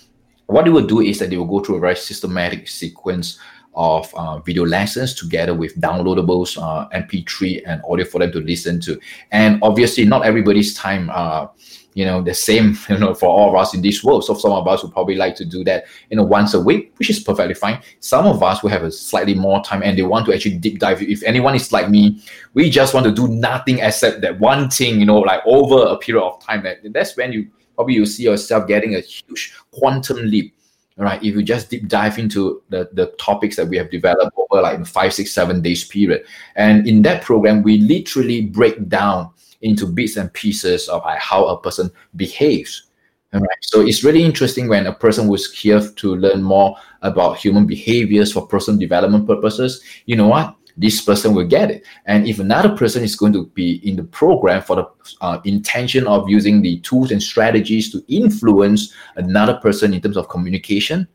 [0.48, 3.39] what they will do is that they will go through a very systematic sequence
[3.80, 8.82] of uh, video lessons together with downloadables, uh, MP3 and audio for them to listen
[8.82, 9.00] to.
[9.32, 11.48] And obviously, not everybody's time uh,
[11.94, 14.26] you know the same you know for all of us in this world.
[14.26, 16.94] So some of us would probably like to do that you know once a week
[16.98, 17.82] which is perfectly fine.
[18.02, 20.80] Some of us will have a slightly more time and they want to actually deep
[20.80, 21.02] dive.
[21.02, 22.22] If anyone is like me
[22.54, 25.98] we just want to do nothing except that one thing you know like over a
[25.98, 26.63] period of time.
[26.63, 30.54] That that's when you probably you see yourself getting a huge quantum leap
[31.00, 34.62] right if you just deep dive into the, the topics that we have developed over
[34.62, 36.24] like five six seven days period
[36.56, 39.32] and in that program we literally break down
[39.62, 42.84] into bits and pieces of like, how a person behaves.
[43.32, 43.44] Right.
[43.62, 48.32] So it's really interesting when a person was here to learn more about human behaviors
[48.32, 49.84] for personal development purposes.
[50.08, 50.56] You know what?
[50.80, 51.86] This person will get it.
[52.06, 54.88] And if another person is going to be in the program for the
[55.20, 60.30] uh, intention of using the tools and strategies to influence another person in terms of
[60.30, 61.06] communication,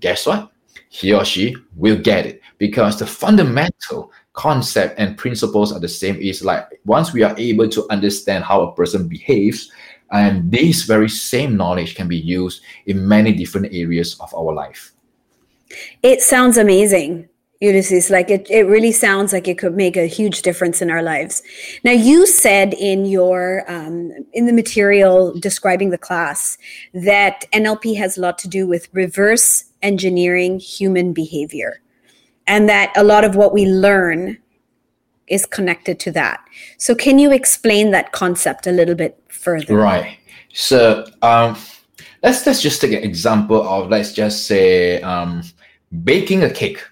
[0.00, 0.50] guess what?
[0.88, 6.16] He or she will get it because the fundamental concept and principles are the same
[6.16, 9.70] is like once we are able to understand how a person behaves
[10.12, 14.92] and this very same knowledge can be used in many different areas of our life
[16.02, 17.28] it sounds amazing
[17.60, 21.02] Ulysses, like it, it really sounds like it could make a huge difference in our
[21.02, 21.42] lives.
[21.84, 26.56] Now, you said in your um, in the material describing the class
[26.94, 31.80] that NLP has a lot to do with reverse engineering human behavior.
[32.46, 34.36] and that a lot of what we learn
[35.28, 36.40] is connected to that.
[36.78, 39.76] So, can you explain that concept a little bit further?
[39.76, 40.18] Right.
[40.52, 41.56] So, um,
[42.22, 45.42] let's let's just take an example of let's just say um,
[46.04, 46.82] baking a cake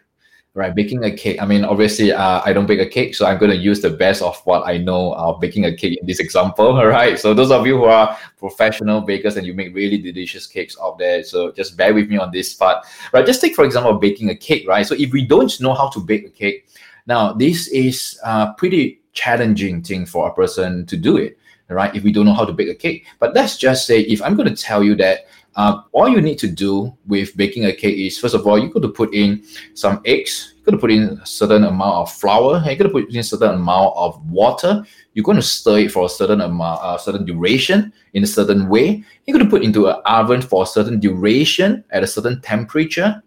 [0.58, 3.38] right baking a cake i mean obviously uh, i don't bake a cake so i'm
[3.38, 6.18] going to use the best of what i know of baking a cake in this
[6.18, 7.18] example all right?
[7.18, 10.98] So those of you who are professional bakers and you make really delicious cakes out
[10.98, 12.84] there so just bear with me on this part.
[13.12, 14.86] Right just take for example baking a cake right?
[14.86, 16.68] So if we don't know how to bake a cake
[17.06, 21.38] now this is a pretty challenging thing for a person to do it
[21.70, 21.94] right?
[21.94, 23.06] If we don't know how to bake a cake.
[23.18, 25.26] But let's just say if i'm going to tell you that
[25.58, 28.72] um, all you need to do with baking a cake is first of all you
[28.72, 29.44] to put in
[29.74, 30.54] some eggs.
[30.58, 33.54] You to put in a certain amount of flour you to put in a certain
[33.54, 34.84] amount of water.
[35.14, 38.26] You're going to stir it for a certain amount a uh, certain duration in a
[38.26, 39.02] certain way.
[39.26, 43.20] You're going to put into an oven for a certain duration at a certain temperature.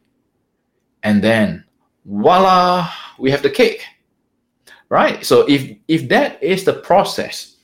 [1.04, 1.66] And then
[2.06, 2.90] voila
[3.20, 3.84] we have the cake.
[4.88, 5.26] Right?
[5.26, 7.58] So if if that is the process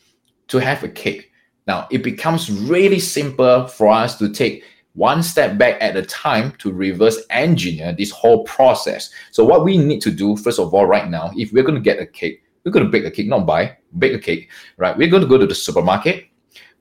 [0.49, 1.26] to have a cake
[1.67, 6.53] now, it becomes really simple for us to take one step back at a time
[6.53, 9.11] to reverse engineer this whole process.
[9.31, 11.81] So, what we need to do, first of all, right now, if we're going to
[11.81, 14.97] get a cake, we're going to bake a cake, not buy, bake a cake, right?
[14.97, 16.25] We're going to go to the supermarket,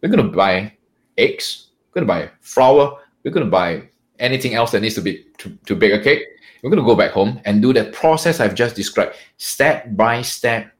[0.02, 0.72] we're going to buy
[1.18, 5.02] eggs, we're going to buy flour, we're going to buy anything else that needs to
[5.02, 6.22] be to, to bake a cake.
[6.62, 10.22] We're going to go back home and do that process I've just described step by
[10.22, 10.72] step,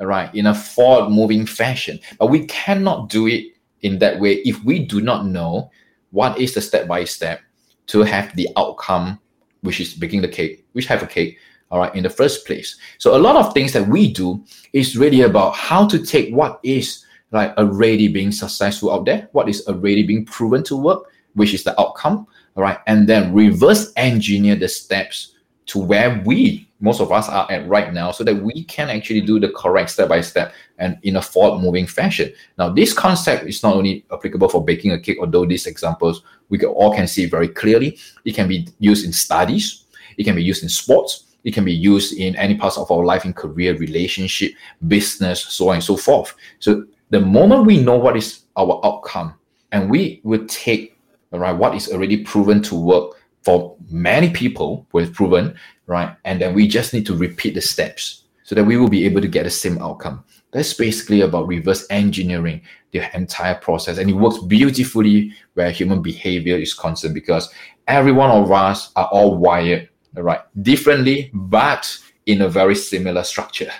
[0.00, 1.98] all right, in a forward moving fashion.
[2.18, 3.53] But we cannot do it
[3.84, 5.70] in that way if we do not know
[6.10, 7.40] what is the step by step
[7.86, 9.18] to have the outcome
[9.60, 11.38] which is baking the cake which have a cake
[11.70, 12.76] all right in the first place.
[12.98, 16.60] So a lot of things that we do is really about how to take what
[16.62, 21.52] is like already being successful out there what is already being proven to work which
[21.52, 25.34] is the outcome all right and then reverse engineer the steps
[25.66, 29.22] to where we most of us are at right now so that we can actually
[29.22, 32.30] do the correct step by step and in a forward moving fashion.
[32.58, 36.58] Now, this concept is not only applicable for baking a cake, although these examples we
[36.58, 37.98] can, all can see very clearly.
[38.26, 39.86] It can be used in studies,
[40.18, 43.02] it can be used in sports, it can be used in any parts of our
[43.02, 44.52] life in career, relationship,
[44.86, 46.34] business, so on and so forth.
[46.58, 49.34] So the moment we know what is our outcome
[49.72, 50.98] and we will take
[51.32, 55.54] right what is already proven to work for many people who have proven
[55.86, 56.16] right?
[56.24, 59.20] And then we just need to repeat the steps so that we will be able
[59.20, 60.24] to get the same outcome.
[60.52, 62.60] That's basically about reverse engineering
[62.92, 63.98] the entire process.
[63.98, 67.52] And it works beautifully where human behavior is concerned because
[67.88, 70.40] every one of us are all wired, right?
[70.62, 73.70] Differently, but in a very similar structure.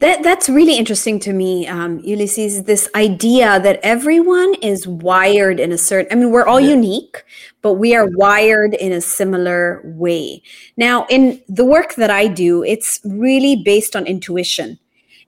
[0.00, 2.62] That that's really interesting to me, um, Ulysses.
[2.62, 6.12] This idea that everyone is wired in a certain.
[6.12, 6.70] I mean, we're all yeah.
[6.70, 7.24] unique,
[7.62, 10.40] but we are wired in a similar way.
[10.76, 14.78] Now, in the work that I do, it's really based on intuition,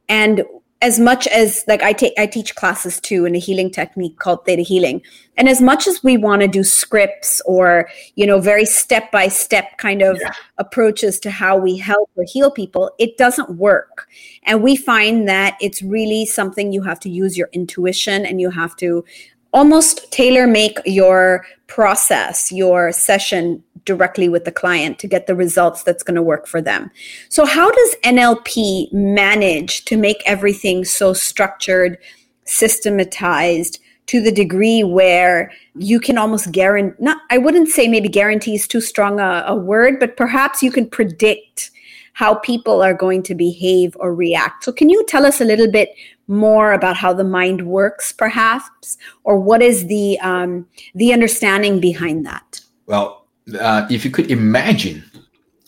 [0.08, 0.44] and
[0.82, 4.44] as much as like I take I teach classes too in a healing technique called
[4.46, 5.02] theta healing.
[5.36, 9.28] And as much as we want to do scripts or, you know, very step by
[9.28, 10.32] step kind of yeah.
[10.58, 14.08] approaches to how we help or heal people, it doesn't work.
[14.44, 18.50] And we find that it's really something you have to use your intuition and you
[18.50, 19.04] have to
[19.52, 25.82] almost tailor make your process, your session directly with the client to get the results
[25.82, 26.90] that's going to work for them.
[27.28, 31.98] So, how does NLP manage to make everything so structured,
[32.44, 33.80] systematized?
[34.06, 38.66] To the degree where you can almost guarantee, not, I wouldn't say maybe guarantee is
[38.66, 41.70] too strong a, a word, but perhaps you can predict
[42.14, 44.64] how people are going to behave or react.
[44.64, 45.94] So, can you tell us a little bit
[46.30, 52.24] more about how the mind works, perhaps, or what is the um, the understanding behind
[52.24, 52.60] that?
[52.86, 53.19] Well,
[53.58, 55.04] uh, if you could imagine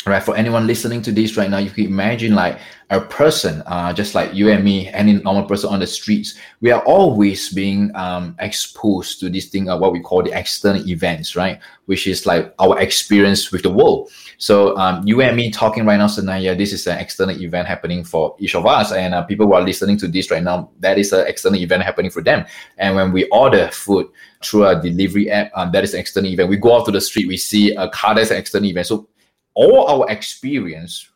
[0.07, 2.59] right for anyone listening to this right now you can imagine like
[2.91, 6.71] a person uh, just like you and me any normal person on the streets we
[6.71, 11.35] are always being um, exposed to this thing of what we call the external events
[11.35, 11.59] right?
[11.87, 14.11] Which is like our experience with the world.
[14.38, 18.05] So um, you and me talking right now Sanaya this is an external event happening
[18.05, 18.93] for each of us.
[18.93, 21.83] And uh, people who are listening to this right now that is an external event
[21.83, 22.45] happening for them.
[22.79, 24.09] And when we order food
[24.43, 26.49] through a delivery app um, that is an external event.
[26.49, 28.87] We go out to the street we see a car that's an external event.
[28.87, 29.09] So
[29.55, 31.09] all our experience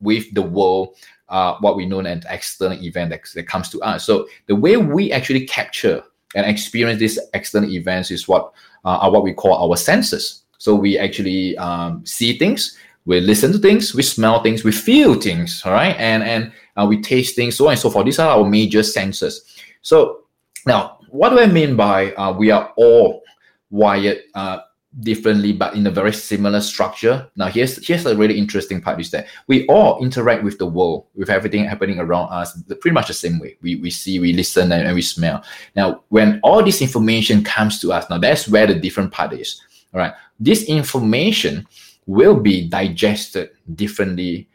[0.00, 0.96] with the world,
[1.28, 4.04] uh, what we know as external event that, that comes to us.
[4.04, 6.02] So the way we actually capture
[6.34, 8.52] and experience these external events is what
[8.84, 10.42] uh, are what we call our senses.
[10.58, 12.76] So we actually um, see things,
[13.06, 16.86] we listen to things, we smell things, we feel things, all right, and and uh,
[16.86, 18.06] we taste things, so on and so forth.
[18.06, 19.44] These are our major senses.
[19.82, 20.22] So
[20.66, 23.22] now, what do I mean by uh, we are all
[23.70, 24.60] wired uh,
[25.00, 27.28] differently but in a very similar structure.
[27.36, 31.06] Now here's here's a really interesting part is that we all interact with the world
[31.14, 33.56] with everything happening around us pretty much the same way.
[33.60, 35.44] We, we see we listen and, and we smell.
[35.74, 39.60] Now when all this information comes to us now that's where the different part is
[39.92, 41.66] all right this information
[42.06, 44.48] will be digested differently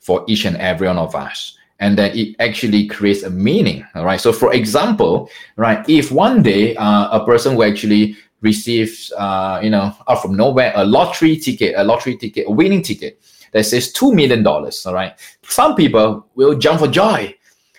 [0.00, 4.04] for each and every one of us and then it actually creates a meaning all
[4.04, 9.60] right so for example right if one day uh, a person will actually receives, uh,
[9.62, 13.20] you know, out from nowhere, a lottery ticket, a lottery ticket, a winning ticket
[13.52, 14.46] that says $2 million.
[14.46, 15.18] All right.
[15.44, 17.34] Some people will jump for joy.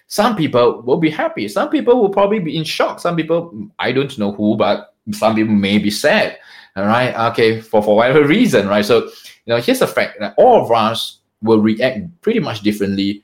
[0.07, 1.47] Some people will be happy.
[1.47, 2.99] Some people will probably be in shock.
[2.99, 6.37] Some people, I don't know who, but some people may be sad.
[6.75, 7.13] All right.
[7.31, 7.61] Okay.
[7.61, 8.67] For, for whatever reason.
[8.67, 8.85] Right.
[8.85, 9.05] So,
[9.45, 13.23] you know, here's the fact that all of us will react pretty much differently,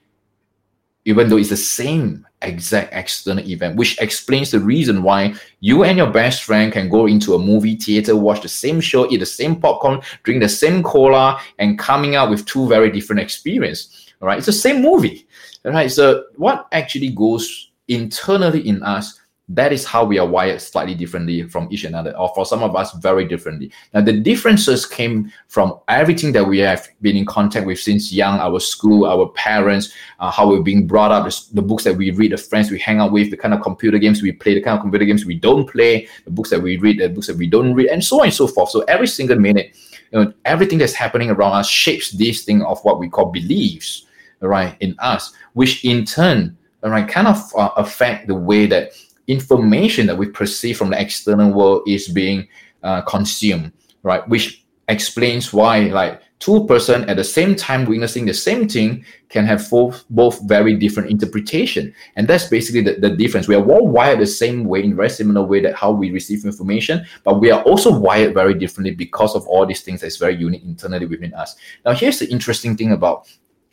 [1.10, 5.97] even though it's the same exact external event, which explains the reason why you and
[5.97, 9.26] your best friend can go into a movie theater, watch the same show, eat the
[9.26, 14.14] same popcorn, drink the same cola, and coming out with two very different experience.
[14.22, 15.28] All right, it's the same movie.
[15.66, 19.20] All right, so what actually goes internally in us
[19.50, 22.76] that is how we are wired slightly differently from each another, or for some of
[22.76, 23.72] us, very differently.
[23.95, 28.39] Now, the differences came from everything that we have been in contact with since young
[28.39, 32.32] our school, our parents, uh, how we're being brought up, the, books that we read,
[32.32, 34.78] the friends we hang out with, the kind of computer games we play, the kind
[34.78, 37.47] of computer games we don't play, the books that we read, the books that we
[37.47, 38.70] don't read, and so on and so forth.
[38.70, 39.76] So, every single minute,
[40.12, 44.06] you know, everything that's happening around us shapes this thing of what we call beliefs,
[44.41, 48.91] right, in us, which in turn, right, kind of uh, affect the way that
[49.30, 52.48] information that we perceive from the external world is being
[52.84, 53.72] uh, consumed,
[54.04, 54.28] right?
[54.28, 59.46] Which explains why like two person at the same time witnessing the same thing can
[59.46, 61.94] have both, both very different interpretation.
[62.16, 63.48] And that's basically the, the difference.
[63.48, 66.44] We are all wired the same way in very similar way that how we receive
[66.44, 70.36] information, but we are also wired very differently because of all these things that's very
[70.36, 71.56] unique internally within us.
[71.86, 73.28] Now, here's the interesting thing about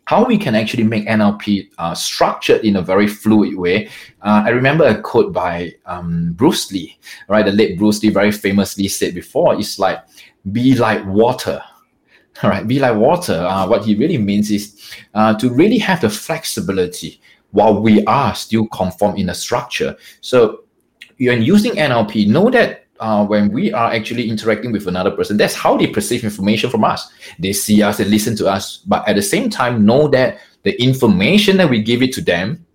[0.07, 3.89] how we can actually make NLP uh, structured in a very fluid way.
[4.23, 6.97] Uh, I remember a quote by um, Bruce Lee,
[7.29, 7.45] right?
[7.45, 9.99] The late Bruce Lee very famously said before, it's like,
[10.53, 11.61] be like water.
[12.43, 13.35] All right, be like water.
[13.35, 14.81] Uh, what he really means is
[15.15, 19.97] uh, to really have the flexibility while we are still conform in a structure.
[20.21, 20.65] So
[21.19, 25.55] when using NLP, know that uh, when we are actually interacting with another person, that's
[25.55, 27.11] how they perceive information from us.
[27.39, 30.81] They see us, they listen to us, but at the same time, know that the
[30.83, 32.67] information that we give it to them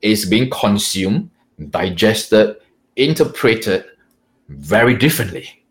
[0.00, 1.30] is being consumed,
[1.70, 2.56] digested,
[2.96, 3.84] interpreted
[4.48, 5.64] very differently.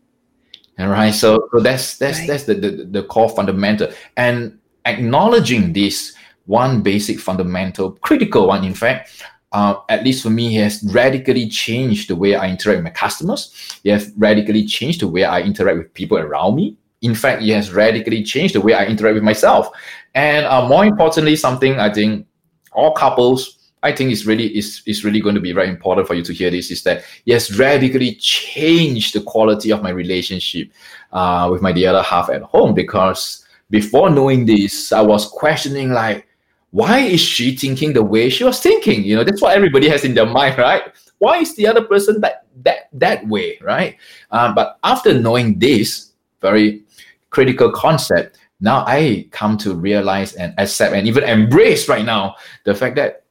[0.78, 2.28] All right, so, so that's that's right.
[2.28, 6.14] that's the, the the core fundamental, and acknowledging this
[6.46, 9.22] one basic fundamental, critical one, in fact,
[9.52, 13.80] uh, at least for me, has radically changed the way I interact with my customers.
[13.82, 16.76] He has radically changed the way I interact with people around me.
[17.00, 19.70] In fact, he has radically changed the way I interact with myself.
[20.14, 22.26] And uh, more importantly, something I think
[22.72, 26.14] all couples, I think is really is, is really going to be very important for
[26.14, 30.72] you to hear this is that has radically changed the quality of my relationship
[31.12, 35.92] uh, with my the other half at home because before knowing this, I was questioning
[35.92, 36.27] like,
[36.70, 39.02] why is she thinking the way she was thinking?
[39.04, 40.82] You know, that's what everybody has in their mind, right?
[41.18, 43.96] Why is the other person that that that way, right?
[44.30, 46.82] Um, but after knowing this very
[47.30, 52.74] critical concept, now I come to realize and accept and even embrace right now the
[52.74, 53.24] fact that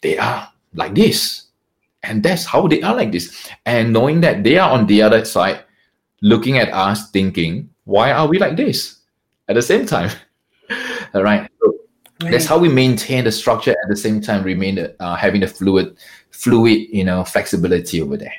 [0.00, 1.44] they are like this.
[2.04, 3.50] And that's how they are like this.
[3.66, 5.64] And knowing that they are on the other side,
[6.22, 9.00] looking at us, thinking, why are we like this
[9.48, 10.10] at the same time?
[11.14, 11.50] All right.
[11.60, 11.74] So
[12.22, 12.32] Right.
[12.32, 15.96] That's how we maintain the structure at the same time remain uh, having the fluid,
[16.30, 18.34] fluid, you know, flexibility over there.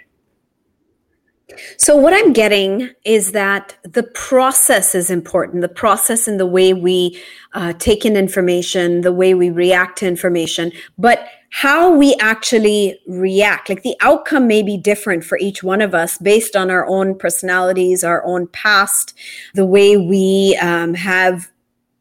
[1.77, 5.61] So what I'm getting is that the process is important.
[5.61, 7.21] The process and the way we
[7.53, 13.69] uh, take in information, the way we react to information, but how we actually react,
[13.69, 17.17] like the outcome may be different for each one of us based on our own
[17.17, 19.13] personalities, our own past,
[19.55, 21.49] the way we um, have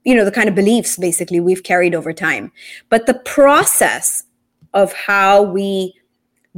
[0.08, 2.50] you know the kind of beliefs basically we've carried over time.
[2.88, 4.24] But the process
[4.72, 5.94] of how we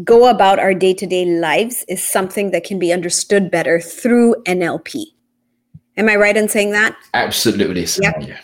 [0.05, 5.05] go about our day-to-day lives is something that can be understood better through nlp
[5.96, 6.96] am i right in saying that?
[7.12, 8.14] Absolutely yep.
[8.20, 8.40] yeah.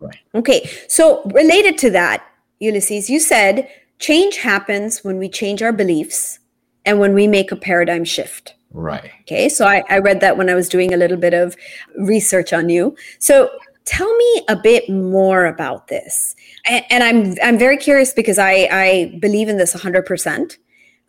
[0.00, 0.18] Right.
[0.34, 2.24] Okay so related to that
[2.60, 3.68] ulysses you said
[3.98, 6.38] change happens when we change our beliefs
[6.86, 8.54] and when we make a paradigm shift.
[8.72, 9.10] Right.
[9.20, 11.56] Okay so I, I read that when i was doing a little bit of
[11.98, 12.96] research on you.
[13.18, 13.50] So
[13.84, 16.36] Tell me a bit more about this.
[16.64, 20.56] And, and I'm I'm very curious because I, I believe in this 100%.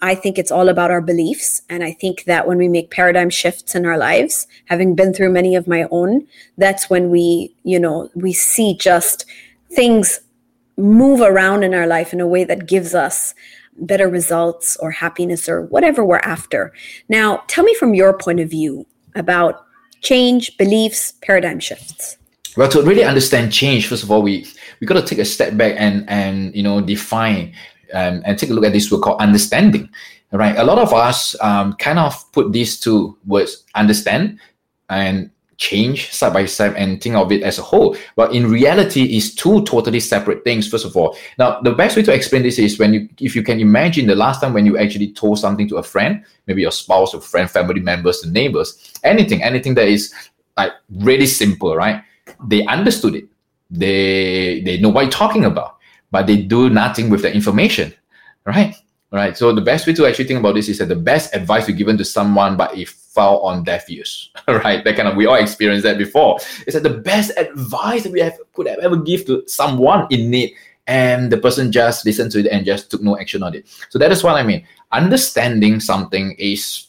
[0.04, 1.62] I think it's all about our beliefs.
[1.70, 5.32] And I think that when we make paradigm shifts in our lives, having been through
[5.32, 9.26] many of my own, that's when we, you know, we see just
[9.70, 10.20] things
[10.76, 13.36] move around in our life in a way that gives us
[13.78, 16.74] better results or happiness or whatever we're after.
[17.08, 19.66] Now, tell me from your point of view about
[20.02, 22.18] change, beliefs, paradigm shifts.
[22.58, 24.46] Well, to really understand change, first of all, we
[24.80, 27.54] we got to take a step back and and you know define
[27.94, 29.90] um, and take a look at this word called understanding.
[30.34, 34.40] Right, a lot of us um, kind of put these two words, understand
[34.90, 37.96] and change side by side and think of it as a whole.
[38.16, 40.68] But in reality, it's two totally separate things.
[40.68, 43.44] First of all, now the best way to explain this is when you, if you
[43.44, 46.72] can imagine the last time when you actually told something to a friend, maybe your
[46.72, 50.14] spouse, your friend, family members, the neighbors, anything, anything that is
[50.58, 52.04] like really simple, right?
[52.48, 53.26] They understood it.
[53.70, 55.78] They they know what you're talking about,
[56.12, 57.94] but they do nothing with the information,
[58.46, 58.76] right?
[59.12, 59.38] Right.
[59.38, 61.74] So the best way to actually think about this is that the best advice you
[61.74, 64.84] given to someone, but if fell on deaf ears, right?
[64.84, 66.38] That kind of we all experienced that before.
[66.66, 70.30] It's that the best advice that we have could have ever give to someone in
[70.30, 70.54] need,
[70.88, 73.68] and the person just listened to it and just took no action on it.
[73.90, 74.66] So that is what I mean.
[74.92, 76.88] Understanding something is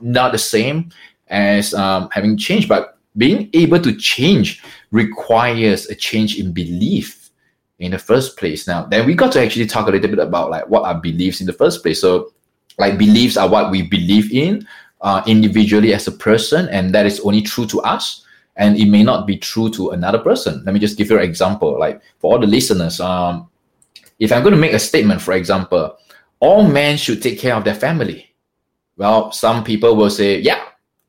[0.00, 0.90] not the same
[1.28, 7.30] as um, having change, but being able to change requires a change in belief
[7.78, 8.66] in the first place.
[8.66, 11.40] Now, then we got to actually talk a little bit about like what are beliefs
[11.40, 12.00] in the first place.
[12.00, 12.32] So,
[12.78, 14.66] like beliefs are what we believe in
[15.00, 18.24] uh, individually as a person, and that is only true to us,
[18.56, 20.62] and it may not be true to another person.
[20.64, 21.78] Let me just give you an example.
[21.78, 23.48] Like for all the listeners, um,
[24.18, 25.98] if I'm going to make a statement, for example,
[26.38, 28.34] all men should take care of their family.
[28.96, 30.62] Well, some people will say, yeah,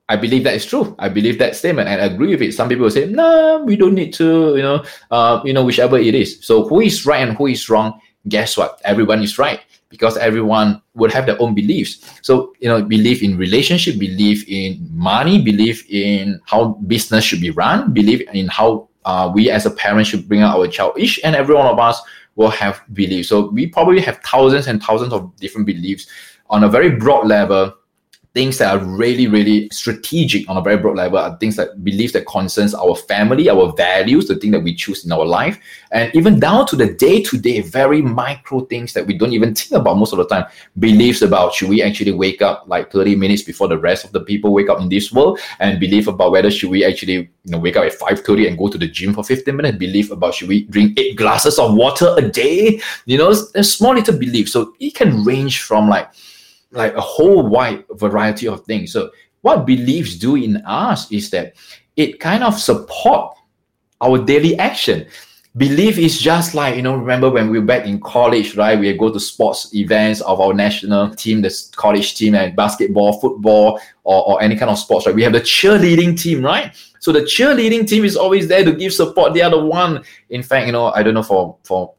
[0.10, 0.95] I believe that is true.
[0.99, 2.54] I believe that statement and I agree with it.
[2.54, 5.97] Some people will say, no, we don't need to, you know, uh, you know, whichever
[5.97, 6.45] it is.
[6.45, 7.99] So who is right and who is wrong?
[8.28, 8.82] Guess what?
[8.84, 12.04] Everyone is right because everyone would have their own beliefs.
[12.22, 17.51] So, you know, believe in relationship, believe in money, believe in how business should be
[17.51, 20.93] run, believe in how uh, we as a parent should bring up our child.
[20.97, 22.01] Each and every one of us
[22.36, 23.30] will have beliefs.
[23.30, 26.08] So we probably have thousands and thousands of different beliefs
[26.49, 27.74] on a very broad level
[28.34, 32.14] things that are really, really strategic on a very broad level are things that beliefs
[32.14, 35.60] that concerns our family, our values, the thing that we choose in our life,
[35.92, 39.98] and even down to the day-to-day, very micro things that we don't even think about
[39.98, 40.46] most of the time.
[40.80, 44.22] Beliefs about should we actually wake up like 30 minutes before the rest of the
[44.22, 47.60] people wake up in this world, and belief about whether should we actually you know
[47.60, 49.78] wake up at 5:30 and go to the gym for 15 minutes.
[49.78, 52.82] Belief about should we drink eight glasses of water a day.
[53.06, 54.50] You know, small little belief.
[54.50, 56.10] So it can range from like
[56.74, 58.91] like a whole wide variety of things.
[58.91, 59.11] So
[59.41, 61.53] what beliefs do in us is that
[61.95, 63.36] it kind of support
[64.01, 65.05] our daily action.
[65.55, 68.80] Belief is just like, you know, remember when we were back in college, right?
[68.80, 73.80] We go to sports events of our national team, the college team and basketball, football,
[74.03, 75.13] or, or any kind of sports, right?
[75.13, 76.76] We have the cheerleading team, right?
[76.97, 79.34] So the cheerleading team is always there to give support.
[79.34, 80.03] They are the one.
[80.30, 81.93] In fact, you know, I don't know for for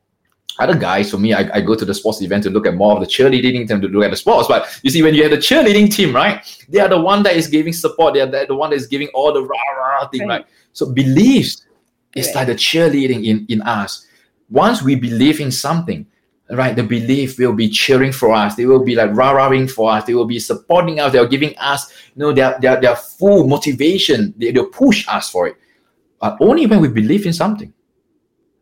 [0.59, 2.94] other guys, for me, I, I go to the sports event to look at more
[2.94, 4.46] of the cheerleading team to look at the sports.
[4.46, 7.36] But you see, when you have the cheerleading team, right, they are the one that
[7.36, 8.14] is giving support.
[8.14, 10.42] They are the one that is giving all the rah rah thing, right?
[10.42, 10.46] right?
[10.72, 11.66] So beliefs
[12.14, 12.36] is right.
[12.36, 14.07] like the cheerleading in, in us.
[14.50, 16.07] Once we believe in something,
[16.50, 18.55] right, the belief will be cheering for us.
[18.55, 20.05] They will be like rah rahing for us.
[20.05, 21.12] They will be supporting us.
[21.12, 24.34] They are giving us, you know, their, their, their full motivation.
[24.36, 25.57] They, they'll push us for it.
[26.20, 27.72] But only when we believe in something.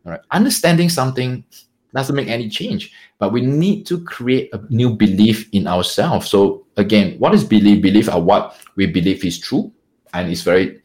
[0.05, 0.21] All right.
[0.31, 1.45] Understanding something
[1.93, 2.91] doesn't make any change.
[3.19, 6.29] But we need to create a new belief in ourselves.
[6.29, 7.81] So again, what is belief?
[7.81, 9.71] Belief are what we believe is true,
[10.13, 10.81] and it's very.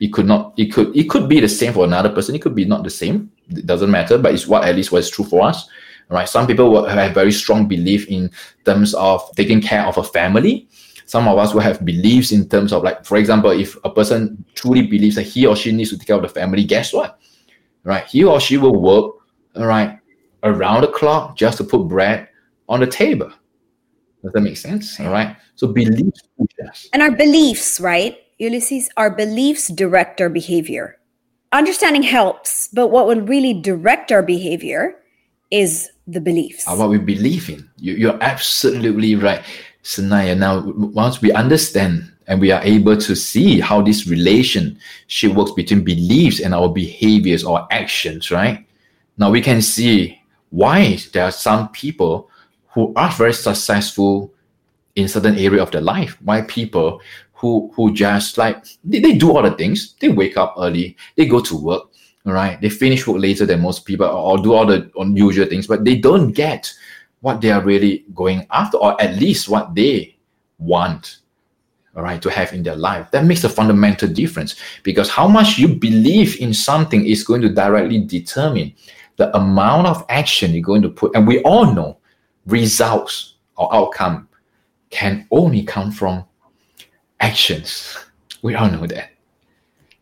[0.00, 0.54] It could not.
[0.56, 0.96] It could.
[0.96, 2.34] It could be the same for another person.
[2.34, 3.30] It could be not the same.
[3.48, 4.18] It doesn't matter.
[4.18, 5.68] But it's what at least was true for us.
[6.08, 6.28] Right.
[6.28, 8.30] Some people will have very strong belief in
[8.64, 10.68] terms of taking care of a family.
[11.06, 14.44] Some of us will have beliefs in terms of like, for example, if a person
[14.54, 17.18] truly believes that he or she needs to take care of the family, guess what?
[17.82, 18.04] Right.
[18.06, 19.14] He or she will work.
[19.56, 19.98] All right
[20.42, 22.28] around the clock just to put bread
[22.68, 23.30] on the table.
[24.22, 24.98] Does that make sense?
[25.00, 25.36] All right.
[25.54, 26.20] So beliefs
[26.92, 28.18] And our beliefs, right?
[28.38, 30.98] Ulysses, our beliefs direct our behavior.
[31.52, 34.96] Understanding helps, but what will really direct our behavior
[35.50, 36.64] is the beliefs.
[36.66, 37.68] Ah, what we believe in.
[37.78, 39.42] You, are absolutely right,
[39.82, 40.36] Sanaya.
[40.36, 45.84] Now, once we understand and we are able to see how this relationship works between
[45.84, 48.66] beliefs and our behaviors or actions, right?
[49.18, 50.15] Now we can see
[50.56, 52.30] why there are some people
[52.72, 54.32] who are very successful
[54.94, 56.16] in certain area of their life.
[56.22, 57.02] Why people
[57.34, 59.94] who who just like they, they do all the things.
[60.00, 61.82] They wake up early, they go to work,
[62.24, 62.58] all right.
[62.58, 65.96] They finish work later than most people or do all the unusual things, but they
[65.96, 66.72] don't get
[67.20, 70.16] what they are really going after, or at least what they
[70.58, 71.18] want,
[71.94, 73.10] all right, to have in their life.
[73.10, 77.50] That makes a fundamental difference because how much you believe in something is going to
[77.50, 78.72] directly determine
[79.16, 81.14] the amount of action you're going to put.
[81.14, 81.98] And we all know
[82.46, 84.28] results or outcome
[84.90, 86.24] can only come from
[87.20, 87.98] actions.
[88.42, 89.10] We all know that.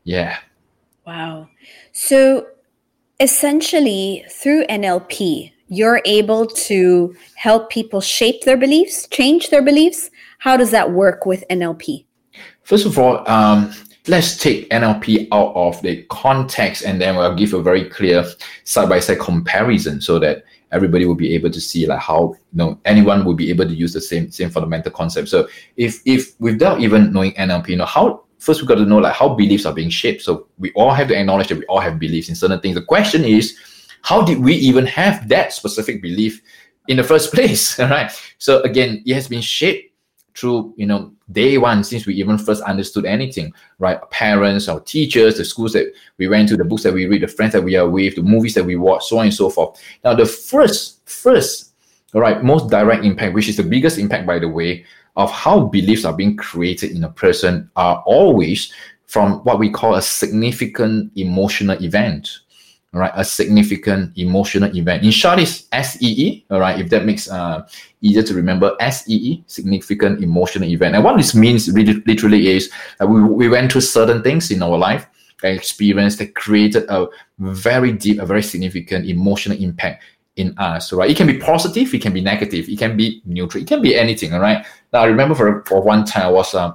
[0.03, 0.37] Yeah.
[1.07, 1.49] Wow.
[1.93, 2.47] So
[3.21, 10.11] essentially, through NLP, you're able to help people shape their beliefs, change their beliefs.
[10.39, 12.05] How does that work with NLP?
[12.65, 13.73] First of all, um,
[14.07, 18.25] let's take NLP out of the context and then we'll give a very clear
[18.65, 22.59] side by side comparison so that everybody will be able to see like how you
[22.59, 25.29] know anyone will be able to use the same same fundamental concept.
[25.29, 28.99] So if if without even knowing NLP, you know how first we got to know
[28.99, 30.23] like how beliefs are being shaped.
[30.23, 32.75] So we all have to acknowledge that we all have beliefs in certain things.
[32.75, 33.59] The question is,
[34.03, 36.43] how did we even have that specific belief
[36.89, 37.81] in the first place?
[37.81, 38.13] All right.
[38.39, 39.94] So again, it has been shaped
[40.35, 43.99] through you know day one since we even first understood anything right?
[44.11, 47.29] Parents our teachers the schools that we went to the books that we read the
[47.29, 49.81] friends that we are with the movies that we watch so on and so forth.
[50.05, 51.73] Now the first first
[52.15, 54.85] all right most direct impact which is the biggest impact by the way
[55.17, 58.73] of how beliefs are being created in a person are always
[59.07, 62.41] from what we call a significant emotional event
[62.95, 65.03] all right, a significant emotional event.
[65.03, 67.67] In short, is SEE, all right, if that makes uh,
[68.01, 70.95] easier to remember, SEE, significant emotional event.
[70.95, 72.71] And what this means really, literally is
[73.01, 75.09] that we, we went through certain things in our life,
[75.43, 77.07] an experience that created a
[77.39, 80.05] very deep, a very significant emotional impact
[80.37, 81.11] in us, right?
[81.11, 83.97] It can be positive, it can be negative, it can be neutral, it can be
[83.97, 84.65] anything, all right?
[84.93, 86.73] Now, I remember for, for one time I was, uh,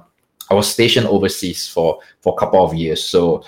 [0.50, 3.02] I was stationed overseas for, for a couple of years.
[3.02, 3.42] So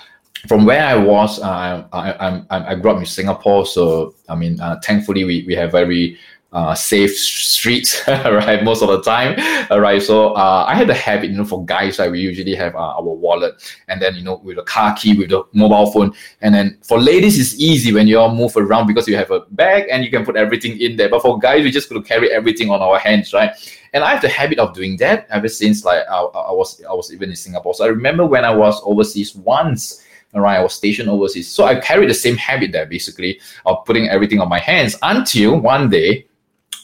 [0.47, 4.59] from where I was, uh, I, I, I, grew up in Singapore, so I mean,
[4.59, 6.17] uh, thankfully we, we have very
[6.51, 8.63] uh, safe streets, right?
[8.63, 9.35] Most of the time,
[9.71, 10.01] right?
[10.01, 12.11] So uh, I had the habit, you know, for guys, right?
[12.11, 13.55] We usually have uh, our wallet,
[13.87, 16.99] and then you know, with a car key, with the mobile phone, and then for
[16.99, 20.11] ladies, it's easy when you all move around because you have a bag and you
[20.11, 21.09] can put everything in there.
[21.09, 23.51] But for guys, we just going to carry everything on our hands, right?
[23.93, 26.93] And I have the habit of doing that ever since like I, I was I
[26.93, 27.73] was even in Singapore.
[27.73, 30.02] So I remember when I was overseas once
[30.33, 30.57] right?
[30.57, 31.47] I was stationed overseas.
[31.47, 35.59] So I carried the same habit there, basically, of putting everything on my hands until
[35.59, 36.27] one day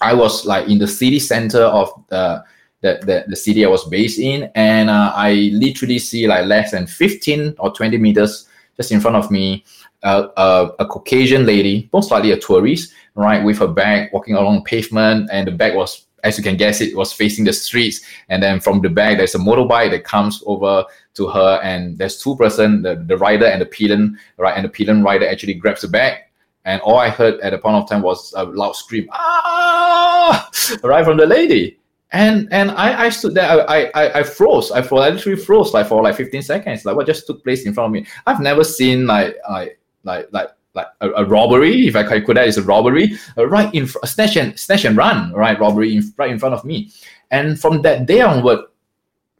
[0.01, 2.43] I was like in the city center of the
[2.81, 6.71] the, the, the city I was based in, and uh, I literally see like less
[6.71, 8.47] than 15 or 20 meters
[8.77, 9.65] just in front of me,
[10.03, 15.29] uh, a Caucasian lady, most likely a tourist, right, with her bag walking along pavement,
[15.33, 18.01] and the bag was as you can guess it was facing the streets.
[18.29, 21.59] And then from the back there's a motorbike that comes over to her.
[21.63, 24.55] And there's two person the, the rider and the pillion right?
[24.55, 26.19] And the pillion rider actually grabs the bag.
[26.65, 30.49] And all i heard at the point of time was a loud scream ah!
[30.83, 31.79] right from the lady.
[32.11, 33.69] And and i i stood there.
[33.69, 34.71] I i i froze.
[34.71, 35.01] I froze.
[35.01, 37.87] I literally froze like for like 15 seconds like what just took place in front
[37.87, 38.09] of me.
[38.25, 40.49] I've never seen like like like like
[40.79, 44.07] like a, a, robbery, if I could that is a robbery, uh, right in a
[44.07, 46.91] snatch and snatch and run, right, robbery in, right in front of me.
[47.31, 48.59] And from that day onward,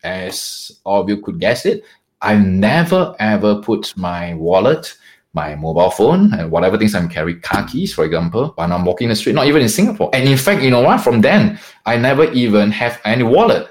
[0.03, 1.83] as all of you could guess it,
[2.21, 4.95] I never ever put my wallet,
[5.33, 9.09] my mobile phone, and whatever things I'm carrying, car keys, for example, when I'm walking
[9.09, 10.09] the street, not even in Singapore.
[10.13, 11.01] And in fact, you know what?
[11.01, 13.69] From then, I never even have any wallet.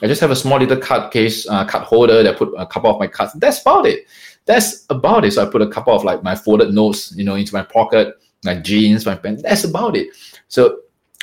[0.00, 2.90] I just have a small little card case, uh, card holder that put a couple
[2.90, 3.32] of my cards.
[3.34, 4.06] That's about it
[4.48, 5.32] that's about it.
[5.34, 8.14] So I put a couple of like my folded notes, you know, into my pocket,
[8.44, 9.36] my jeans, my pen.
[9.42, 10.08] That's about it.
[10.48, 10.78] So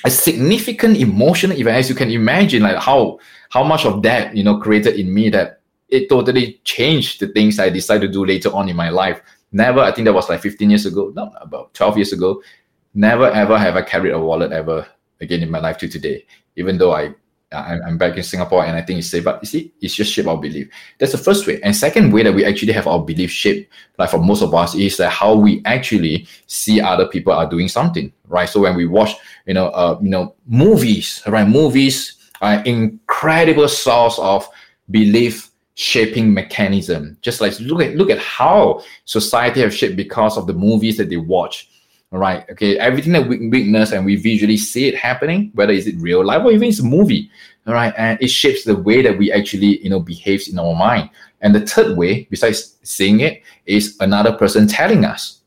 [0.05, 3.19] a significant emotional event, as you can imagine, like how
[3.49, 7.57] how much of that you know created in me that it totally changed the things
[7.59, 9.19] I decided to do later on in my life.
[9.51, 12.43] Never, I think that was like 15 years ago, no, about 12 years ago.
[12.93, 14.85] Never ever have I carried a wallet ever
[15.19, 16.25] again in my life to today,
[16.57, 17.15] even though I
[17.51, 19.23] I'm back in Singapore and I think it's safe.
[19.23, 20.69] But you see, it's just shape our belief.
[20.97, 21.61] That's the first way.
[21.61, 24.75] And second way that we actually have our belief shaped, like for most of us,
[24.75, 28.49] is that how we actually see other people are doing something, right?
[28.49, 29.13] So when we watch,
[29.45, 31.47] you know, uh, you know, movies, right?
[31.47, 34.47] Movies are incredible source of
[34.91, 37.17] belief shaping mechanism.
[37.21, 41.09] Just like look at look at how society have shaped because of the movies that
[41.09, 41.69] they watch
[42.11, 42.49] right?
[42.49, 46.23] Okay, everything that we witness and we visually see it happening, whether is it real
[46.23, 47.29] life or even it's a movie,
[47.67, 47.93] all right?
[47.97, 51.09] And it shapes the way that we actually, you know, behaves in our mind.
[51.41, 55.41] And the third way, besides seeing it, is another person telling us,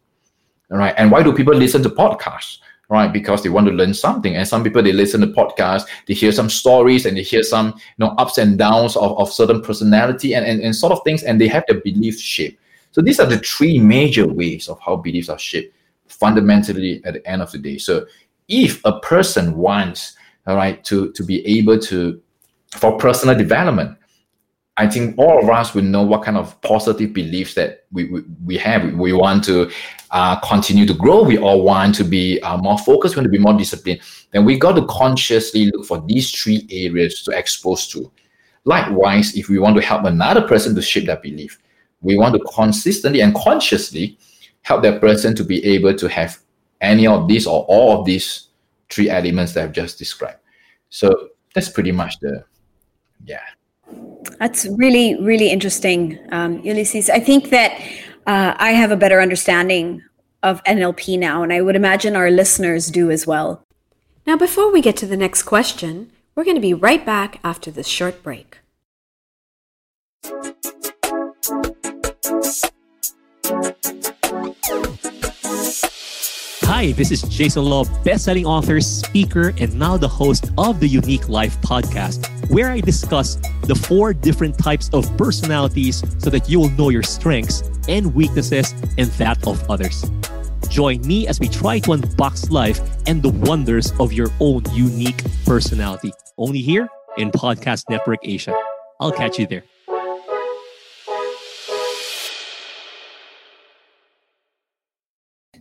[0.70, 0.94] all right?
[0.98, 2.58] And why do people listen to podcasts?
[2.90, 6.14] Right, because they want to learn something, and some people they listen to podcasts, they
[6.14, 9.60] hear some stories, and they hear some you know ups and downs of, of certain
[9.60, 12.58] personality and, and, and sort of things, and they have the belief shape.
[12.92, 15.77] So these are the three major ways of how beliefs are shaped
[16.08, 17.78] fundamentally at the end of the day.
[17.78, 18.06] So
[18.48, 22.20] if a person wants, all right, to, to be able to,
[22.72, 23.98] for personal development,
[24.78, 28.22] I think all of us will know what kind of positive beliefs that we, we,
[28.44, 28.94] we have.
[28.94, 29.70] We want to
[30.12, 31.24] uh, continue to grow.
[31.24, 34.00] We all want to be uh, more focused, we want to be more disciplined.
[34.30, 38.10] Then we got to consciously look for these three areas to expose to.
[38.64, 41.58] Likewise, if we want to help another person to shape that belief,
[42.00, 44.16] we want to consistently and consciously
[44.68, 46.38] help that person to be able to have
[46.82, 48.48] any of these or all of these
[48.90, 50.40] three elements that I've just described.
[50.90, 52.44] So that's pretty much the,
[53.24, 53.40] yeah.
[54.38, 57.08] That's really, really interesting, um, Ulysses.
[57.08, 57.80] I think that
[58.26, 60.02] uh, I have a better understanding
[60.42, 63.64] of NLP now, and I would imagine our listeners do as well.
[64.26, 67.70] Now, before we get to the next question, we're going to be right back after
[67.70, 68.58] this short break.
[76.68, 81.28] Hi, this is Jason Law, best-selling author, speaker, and now the host of the Unique
[81.30, 86.68] Life podcast, where I discuss the four different types of personalities so that you will
[86.70, 90.04] know your strengths and weaknesses and that of others.
[90.68, 95.24] Join me as we try to unbox life and the wonders of your own unique
[95.46, 96.12] personality.
[96.36, 98.54] Only here in Podcast Network Asia.
[99.00, 99.64] I'll catch you there.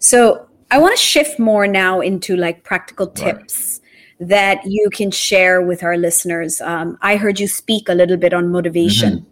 [0.07, 3.81] So I want to shift more now into like practical tips
[4.21, 4.29] right.
[4.29, 6.61] that you can share with our listeners.
[6.61, 9.19] Um, I heard you speak a little bit on motivation.
[9.19, 9.29] Mm-hmm.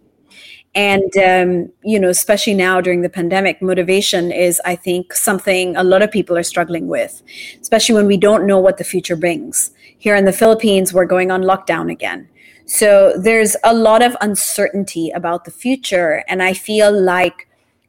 [0.74, 5.82] And, um, you know, especially now during the pandemic, motivation is, I think, something a
[5.82, 7.22] lot of people are struggling with,
[7.58, 9.70] especially when we don't know what the future brings.
[9.96, 12.28] Here in the Philippines, we're going on lockdown again.
[12.66, 16.22] So there's a lot of uncertainty about the future.
[16.28, 17.48] And I feel like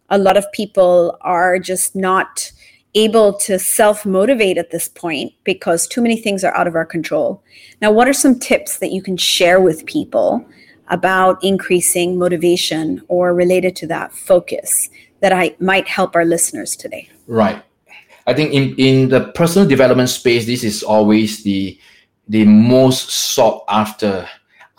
[0.10, 2.54] a lot of people are just not
[2.98, 6.86] able to self motivate at this point because too many things are out of our
[6.86, 7.44] control.
[7.82, 10.46] Now, what are some tips that you can share with people
[10.90, 14.90] about increasing motivation or related to that focus
[15.22, 17.10] that I might help our listeners today?
[17.28, 17.64] Right.
[18.26, 21.80] I think in, in the personal development space, this is always the
[22.30, 24.28] the most sought after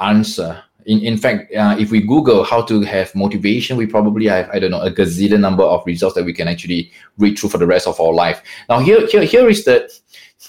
[0.00, 4.48] answer in, in fact, uh, if we Google how to have motivation, we probably have,
[4.48, 7.58] I don't know, a gazillion number of results that we can actually read through for
[7.58, 8.42] the rest of our life.
[8.70, 9.92] Now, here, here, here is the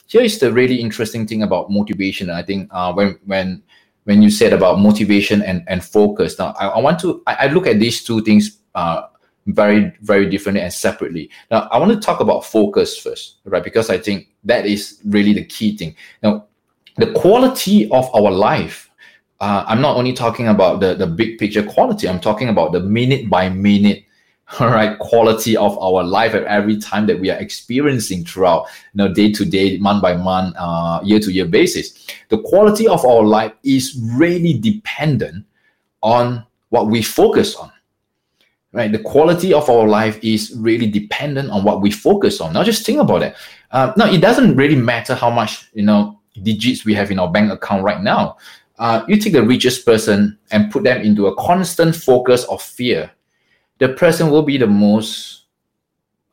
[0.07, 2.29] here is the really interesting thing about motivation.
[2.29, 3.61] I think uh, when when
[4.05, 7.47] when you said about motivation and, and focus, now I, I want to I, I,
[7.47, 9.07] look at these two things uh,
[9.47, 11.29] very very differently and separately.
[11.51, 13.63] Now I want to talk about focus first, right?
[13.63, 15.95] Because I think that is really the key thing.
[16.23, 16.45] Now,
[16.95, 18.88] the quality of our life
[19.39, 22.79] uh, I'm not only talking about the, the big picture quality, I'm talking about the
[22.79, 24.03] minute by minute
[24.59, 28.97] all right quality of our life at every time that we are experiencing throughout you
[28.97, 32.07] know day to day month by month uh, year to year basis.
[32.29, 35.45] The quality of our life is really dependent
[36.01, 37.71] on what we focus on
[38.71, 38.91] right?
[38.91, 42.53] The quality of our life is really dependent on what we focus on.
[42.53, 43.35] Now just think about it.
[43.71, 47.29] Uh, now it doesn't really matter how much you know digits we have in our
[47.29, 48.37] bank account right now
[48.79, 53.11] uh, you take the richest person and put them into a constant focus of fear,
[53.77, 55.45] the person will be the most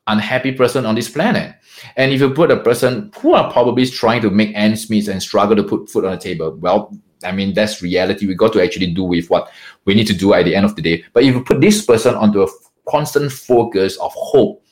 [0.07, 1.55] unhappy person on this planet.
[1.97, 5.21] And if you put a person who are probably trying to make ends meet and
[5.21, 8.27] struggle to put food on the table, well, I mean, that's reality.
[8.27, 9.51] We got to actually do with what
[9.85, 11.03] we need to do at the end of the day.
[11.13, 12.47] But if you put this person onto a
[12.87, 14.63] constant focus of hope,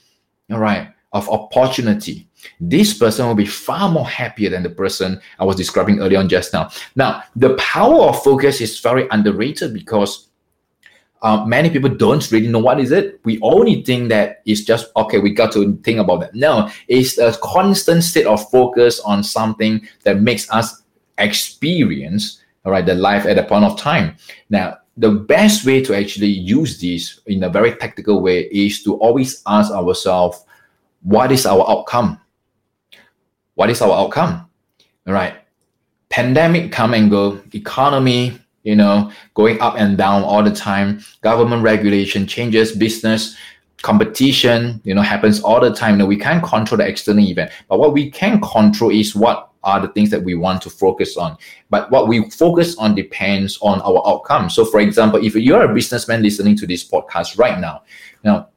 [0.51, 2.30] all right, of opportunity,
[2.60, 6.30] this person will be far more happier than the person I was describing earlier on
[6.30, 6.70] just now.
[6.96, 10.30] Now, the power of focus is very underrated because
[11.22, 13.20] uh, many people don't really know what is it.
[13.24, 15.20] We only think that it's just okay.
[15.20, 16.36] We got to think about that.
[16.36, 20.84] No, it's a constant state of focus on something that makes us
[21.18, 24.18] experience all right the life at a point of time.
[24.50, 28.96] Now, the best way to actually use this in a very tactical way is to
[28.96, 30.43] always ask ourselves,
[31.04, 32.20] what is our outcome?
[33.56, 34.47] What is our outcome?
[35.06, 35.36] Right.
[36.10, 41.64] Pandemic come and go, economy, you know, going up and down all the time, government
[41.64, 43.36] regulation changes, business,
[43.82, 45.93] competition, you know, happens all the time.
[45.93, 49.51] You know, we can't control the external event, but what we can control is what
[49.64, 51.38] are the things that we want to focus on.
[51.70, 54.49] But what we focus on depends on our outcome.
[54.49, 57.82] So, for example, if you're a businessman listening to this podcast right now,
[58.24, 58.49] now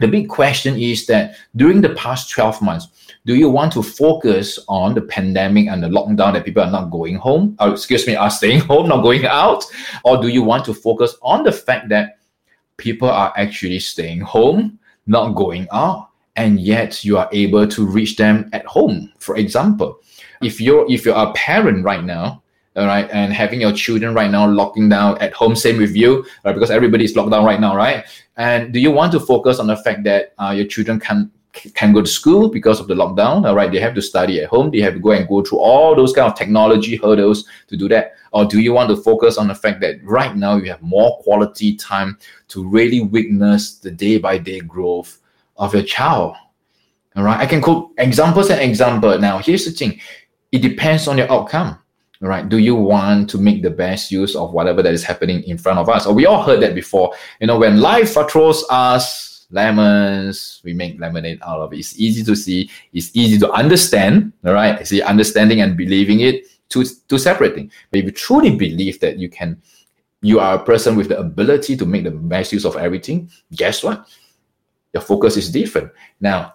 [0.00, 2.88] the big question is that during the past 12 months,
[3.26, 6.90] do you want to focus on the pandemic and the lockdown that people are not
[6.90, 7.56] going home?
[7.58, 9.64] Or, excuse me, are staying home, not going out?
[10.04, 12.18] Or do you want to focus on the fact that
[12.76, 18.16] people are actually staying home, not going out, and yet you are able to reach
[18.16, 20.00] them at home, for example?
[20.44, 22.42] if you're if you're a parent right now,
[22.76, 26.24] all right, and having your children right now locking down at home, same with you,
[26.44, 26.52] right?
[26.52, 28.04] Because everybody is locked down right now, right?
[28.36, 31.30] And do you want to focus on the fact that uh, your children can
[31.74, 33.46] can go to school because of the lockdown?
[33.46, 34.70] All right, they have to study at home.
[34.70, 37.88] They have to go and go through all those kind of technology hurdles to do
[37.88, 38.14] that.
[38.32, 41.18] Or do you want to focus on the fact that right now you have more
[41.18, 45.18] quality time to really witness the day by day growth
[45.56, 46.34] of your child?
[47.16, 49.16] All right, I can quote examples and example.
[49.18, 50.00] Now, here's the thing:
[50.50, 51.78] it depends on your outcome
[52.20, 52.48] right?
[52.48, 55.78] Do you want to make the best use of whatever that is happening in front
[55.78, 56.06] of us?
[56.06, 57.12] Or we all heard that before.
[57.40, 61.78] You know, when life throws us lemons, we make lemonade out of it.
[61.78, 62.68] It's easy to see.
[62.92, 64.32] It's easy to understand.
[64.44, 64.86] All right.
[64.86, 67.72] See, understanding and believing it two two separate things.
[67.90, 69.60] But if you truly believe that you can,
[70.20, 73.30] you are a person with the ability to make the best use of everything.
[73.54, 74.06] Guess what?
[74.92, 75.90] Your focus is different.
[76.20, 76.54] Now,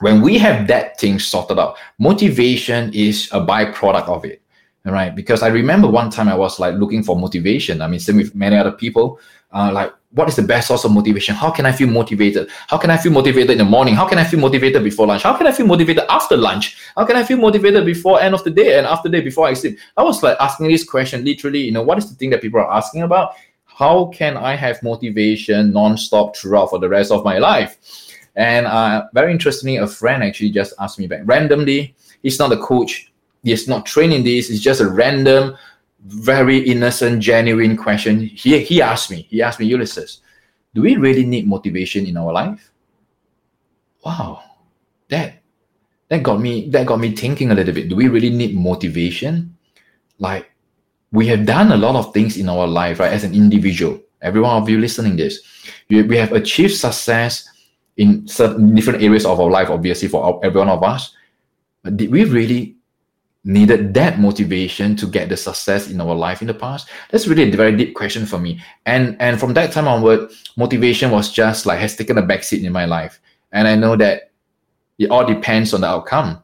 [0.00, 4.42] when we have that thing sorted out, motivation is a byproduct of it
[4.86, 5.14] All right.
[5.14, 7.82] Because I remember one time I was like looking for motivation.
[7.82, 9.20] I mean, same with many other people.
[9.52, 11.34] Uh, like, what is the best source of motivation?
[11.34, 12.48] How can I feel motivated?
[12.68, 13.94] How can I feel motivated in the morning?
[13.94, 15.22] How can I feel motivated before lunch?
[15.22, 16.76] How can I feel motivated after lunch?
[16.96, 19.54] How can I feel motivated before end of the day and after day before I
[19.54, 19.78] sleep?
[19.96, 21.60] I was like asking this question literally.
[21.60, 23.34] You know, what is the thing that people are asking about?
[23.66, 27.78] How can I have motivation non-stop throughout for the rest of my life?
[28.34, 31.94] And uh, very interestingly, a friend actually just asked me back randomly.
[32.22, 33.10] He's not a coach
[33.42, 34.50] He's not training this.
[34.50, 35.56] It's just a random,
[36.06, 38.20] very innocent, genuine question.
[38.20, 40.20] He, he asked me, he asked me, Ulysses,
[40.74, 42.70] do we really need motivation in our life?
[44.04, 44.42] Wow,
[45.08, 45.42] that
[46.08, 47.88] that got me that got me thinking a little bit.
[47.88, 49.56] Do we really need motivation?
[50.18, 50.50] Like
[51.12, 53.12] we have done a lot of things in our life, right?
[53.12, 55.40] As an individual, every one of you listening this,
[55.88, 57.48] we, we have achieved success
[57.96, 61.14] in certain different areas of our life, obviously for every one of us.
[61.82, 62.76] But did we really
[63.44, 66.88] needed that motivation to get the success in our life in the past?
[67.10, 68.60] That's really a very deep question for me.
[68.86, 72.72] And and from that time onward, motivation was just like has taken a backseat in
[72.72, 73.20] my life.
[73.52, 74.30] And I know that
[74.98, 76.42] it all depends on the outcome.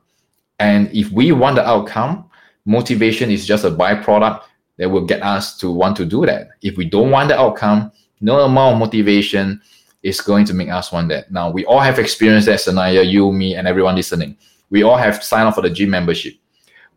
[0.59, 2.31] And if we want the outcome,
[2.65, 4.43] motivation is just a byproduct
[4.79, 6.49] that will get us to want to do that.
[6.63, 9.61] If we don't want the outcome, no amount of motivation
[10.03, 11.31] is going to make us want that.
[11.31, 14.37] Now we all have experienced that, Sanaya, you, me, and everyone listening.
[14.71, 16.35] We all have signed up for the gym membership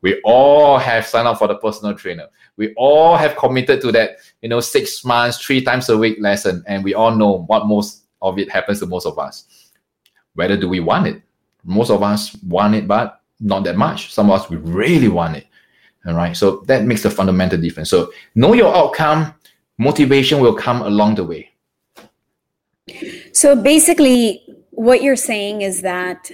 [0.01, 2.27] we all have signed up for the personal trainer.
[2.57, 6.63] We all have committed to that, you know, six months, three times a week lesson.
[6.67, 9.71] And we all know what most of it happens to most of us.
[10.35, 11.21] Whether do we want it?
[11.63, 14.13] Most of us want it, but not that much.
[14.13, 15.47] Some of us we really want it.
[16.05, 16.35] All right.
[16.35, 17.89] So that makes a fundamental difference.
[17.89, 19.33] So know your outcome,
[19.77, 21.51] motivation will come along the way.
[23.33, 26.31] So basically, what you're saying is that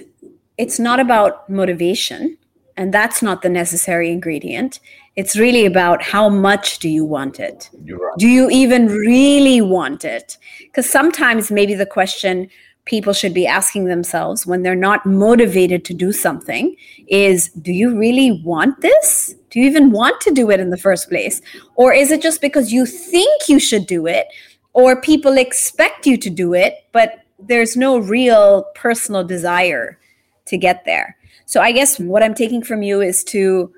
[0.56, 2.38] it's not about motivation
[2.76, 4.80] and that's not the necessary ingredient.
[5.16, 7.70] It's really about how much do you want it?
[7.72, 8.18] Right.
[8.18, 10.36] do you even really want it?
[10.60, 12.48] Because sometimes maybe the question
[12.84, 16.76] people should be asking themselves when they're not motivated to do something
[17.08, 19.34] is do you really want this?
[19.50, 21.42] Do you even want to do it in the first place?
[21.74, 24.28] Or is it just because you think you should do it?
[24.72, 29.98] Or people expect you to do it but there's no real personal desire
[30.46, 31.16] to get there
[31.46, 33.72] so I guess what I'm taking from you is to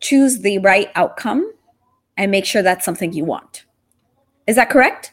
[0.00, 1.52] choose the right outcome
[2.16, 3.64] and make sure that's something you want.
[4.46, 5.12] Is that correct?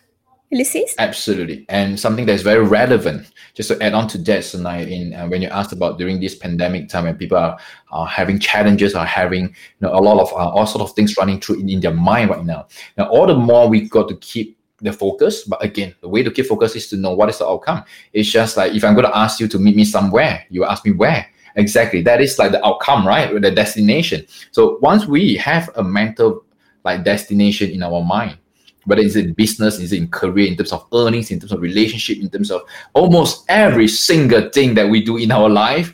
[0.49, 0.95] Ulysses?
[0.97, 1.65] Absolutely.
[1.67, 5.41] And something that's very relevant, just to add on to that, Sanaya, in uh, when
[5.41, 7.57] you asked about during this pandemic time when people are,
[7.91, 11.17] are having challenges, are having you know, a lot of uh, all sort of things
[11.17, 12.67] running through in, in their mind right now.
[12.97, 15.43] Now, all the more we got to keep the focus.
[15.43, 17.83] But again, the way to keep focus is to know what is the outcome.
[18.13, 20.85] It's just like if I'm going to ask you to meet me somewhere, you ask
[20.85, 21.27] me where.
[21.57, 22.03] Exactly.
[22.03, 23.29] That is like the outcome, right?
[23.41, 24.25] The destination.
[24.51, 26.45] So once we have a mental
[26.85, 28.37] like destination in our mind,
[28.85, 32.19] whether it's in business, is in career, in terms of earnings, in terms of relationship,
[32.19, 32.61] in terms of
[32.93, 35.93] almost every single thing that we do in our life,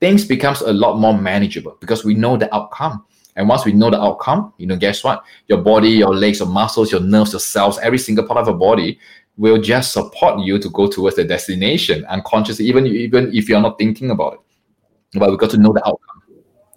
[0.00, 3.06] things becomes a lot more manageable because we know the outcome.
[3.36, 5.24] And once we know the outcome, you know, guess what?
[5.46, 8.58] Your body, your legs, your muscles, your nerves, your cells, every single part of your
[8.58, 8.98] body
[9.36, 13.78] will just support you to go towards the destination unconsciously, even even if you're not
[13.78, 14.40] thinking about it
[15.14, 16.22] but we've got to know the outcome.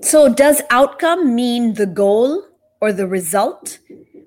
[0.01, 2.43] So, does outcome mean the goal
[2.81, 3.79] or the result?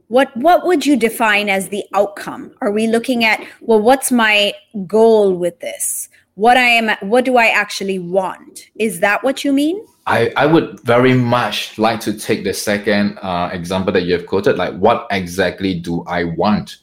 [0.09, 2.53] What what would you define as the outcome?
[2.61, 4.53] Are we looking at well, what's my
[4.87, 6.09] goal with this?
[6.35, 8.71] What I am, what do I actually want?
[8.77, 9.85] Is that what you mean?
[10.07, 14.27] I, I would very much like to take the second uh, example that you have
[14.27, 16.79] quoted, like what exactly do I want,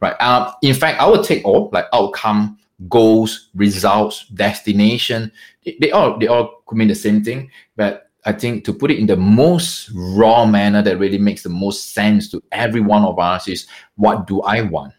[0.00, 0.14] right?
[0.20, 2.58] Um, in fact, I would take all like outcome,
[2.88, 5.32] goals, results, destination.
[5.64, 7.50] They, all they all could mean the same thing.
[7.76, 11.48] But I think to put it in the most raw manner that really makes the
[11.48, 14.92] most sense to every one of us is what do I want?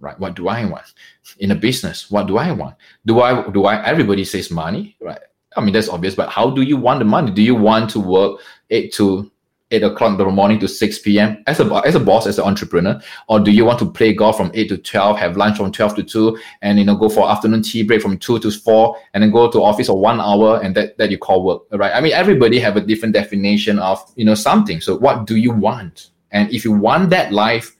[0.00, 0.18] Right?
[0.18, 0.92] What do I want?
[1.38, 2.76] In a business, what do I want?
[3.06, 5.20] Do I do I everybody says money, right?
[5.56, 7.30] I mean that's obvious, but how do you want the money?
[7.30, 9.30] Do you want to work eight to
[9.70, 11.42] 8 o'clock in the morning to 6 p.m.
[11.46, 13.00] as a, as a boss, as an entrepreneur?
[13.28, 15.96] Or do you want to play golf from 8 to 12, have lunch from 12
[15.96, 19.22] to 2, and you know go for afternoon tea break from 2 to 4, and
[19.22, 21.92] then go to office for one hour, and that, that you call work, right?
[21.94, 24.80] I mean, everybody have a different definition of, you know, something.
[24.80, 26.10] So what do you want?
[26.30, 27.76] And if you want that life,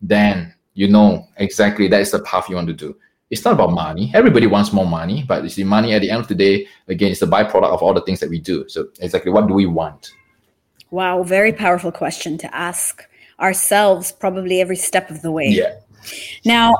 [0.00, 2.96] then you know exactly that's the path you want to do.
[3.30, 4.10] It's not about money.
[4.14, 7.12] Everybody wants more money, but you see, money at the end of the day, again,
[7.12, 8.68] it's the byproduct of all the things that we do.
[8.68, 10.10] So exactly what do we want?
[10.90, 13.04] Wow, very powerful question to ask
[13.38, 15.48] ourselves probably every step of the way.
[15.48, 15.74] Yeah.
[16.44, 16.74] Now,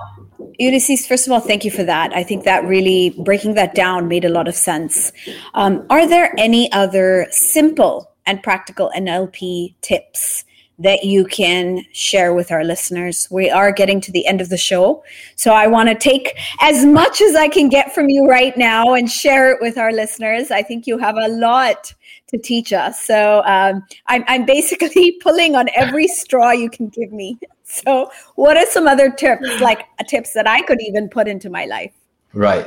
[0.58, 2.14] Ulysses, first of all, thank you for that.
[2.14, 5.12] I think that really breaking that down made a lot of sense.
[5.54, 10.44] Um, are there any other simple and practical NLP tips
[10.78, 13.28] that you can share with our listeners?
[13.30, 15.04] We are getting to the end of the show.
[15.36, 18.94] So I want to take as much as I can get from you right now
[18.94, 20.50] and share it with our listeners.
[20.50, 21.94] I think you have a lot
[22.30, 23.04] to teach us.
[23.04, 27.38] So um, I'm, I'm basically pulling on every straw you can give me.
[27.72, 31.48] So, what are some other tips, like uh, tips that I could even put into
[31.48, 31.92] my life?
[32.32, 32.66] Right.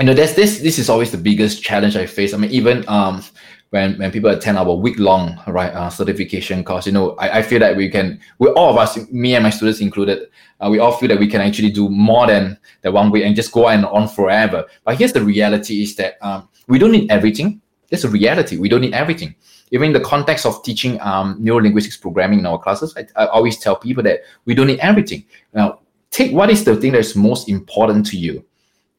[0.00, 0.58] You know, there's this.
[0.58, 2.34] This is always the biggest challenge I face.
[2.34, 3.22] I mean, even um,
[3.70, 7.42] when when people attend our week long right uh, certification course, you know, I, I
[7.42, 8.20] feel that we can.
[8.40, 10.28] We all of us, me and my students included,
[10.60, 13.36] uh, we all feel that we can actually do more than the one week and
[13.36, 14.66] just go on and on forever.
[14.82, 17.62] But here's the reality: is that um, we don't need everything
[17.96, 18.58] that's a reality.
[18.58, 19.34] We don't need everything.
[19.72, 23.26] Even in the context of teaching um, neuro linguistics programming in our classes, I, I
[23.26, 25.24] always tell people that we don't need everything.
[25.54, 25.80] Now,
[26.10, 28.44] take what is the thing that's most important to you.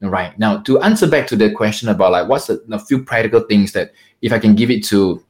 [0.00, 3.72] Right now, to answer back to the question about like what's a few practical things
[3.72, 3.92] that
[4.22, 5.24] if I can give it to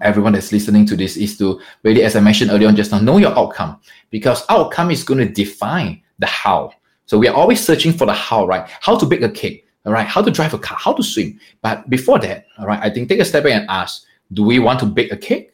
[0.00, 2.98] everyone that's listening to this is to really, as I mentioned earlier on just now,
[2.98, 3.78] know your outcome
[4.08, 6.72] because outcome is going to define the how.
[7.04, 8.66] So we are always searching for the how, right?
[8.80, 11.40] How to bake a cake all right, how to drive a car, how to swim.
[11.62, 14.58] But before that, all right, I think take a step back and ask, do we
[14.58, 15.52] want to bake a cake?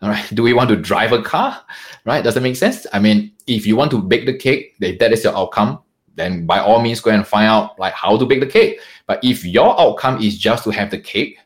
[0.00, 1.60] All right, do we want to drive a car?
[2.04, 2.86] Right, does that make sense?
[2.92, 5.80] I mean, if you want to bake the cake, if that is your outcome,
[6.14, 8.80] then by all means go and find out like how to bake the cake.
[9.06, 11.38] But if your outcome is just to have the cake,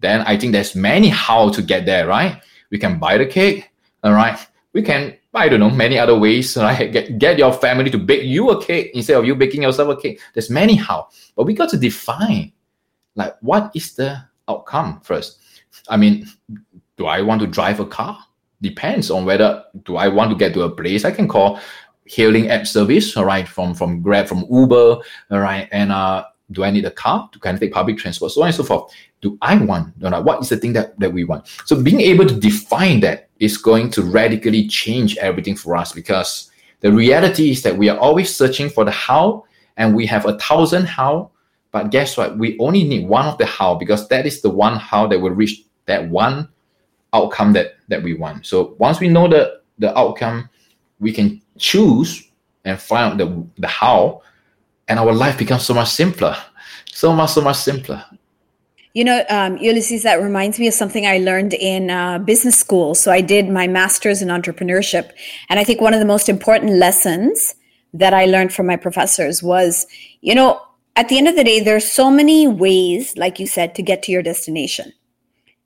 [0.00, 2.40] then I think there's many how to get there, right?
[2.70, 3.70] We can buy the cake,
[4.02, 4.38] all right?
[4.74, 6.90] We can I don't know, many other ways, right?
[6.90, 10.00] Get, get your family to bake you a cake instead of you baking yourself a
[10.00, 10.20] cake.
[10.32, 12.52] There's many how, but we got to define
[13.16, 15.40] like what is the outcome first.
[15.88, 16.28] I mean,
[16.96, 18.18] do I want to drive a car?
[18.60, 21.60] Depends on whether do I want to get to a place I can call
[22.06, 24.98] hailing app service, all right, from from Grab, from Uber,
[25.30, 28.32] all right, and uh, do I need a car to kind of take public transport,
[28.32, 28.92] so on and so forth.
[29.20, 29.94] Do I want?
[29.98, 31.48] What is the thing that, that we want?
[31.64, 36.50] So being able to define that is going to radically change everything for us because
[36.80, 39.44] the reality is that we are always searching for the how
[39.76, 41.30] and we have a thousand how
[41.74, 42.38] but guess what?
[42.38, 45.32] We only need one of the how because that is the one how that will
[45.32, 46.48] reach that one
[47.12, 48.46] outcome that that we want.
[48.46, 50.48] So once we know the the outcome
[51.00, 52.30] we can choose
[52.64, 54.22] and find out the, the how
[54.86, 56.36] and our life becomes so much simpler.
[56.92, 58.04] So much so much simpler
[58.94, 62.94] you know, um, Ulysses, that reminds me of something I learned in uh, business school.
[62.94, 65.10] So I did my master's in entrepreneurship.
[65.50, 67.56] And I think one of the most important lessons
[67.92, 69.86] that I learned from my professors was,
[70.20, 70.60] you know,
[70.94, 74.04] at the end of the day, there's so many ways, like you said, to get
[74.04, 74.92] to your destination.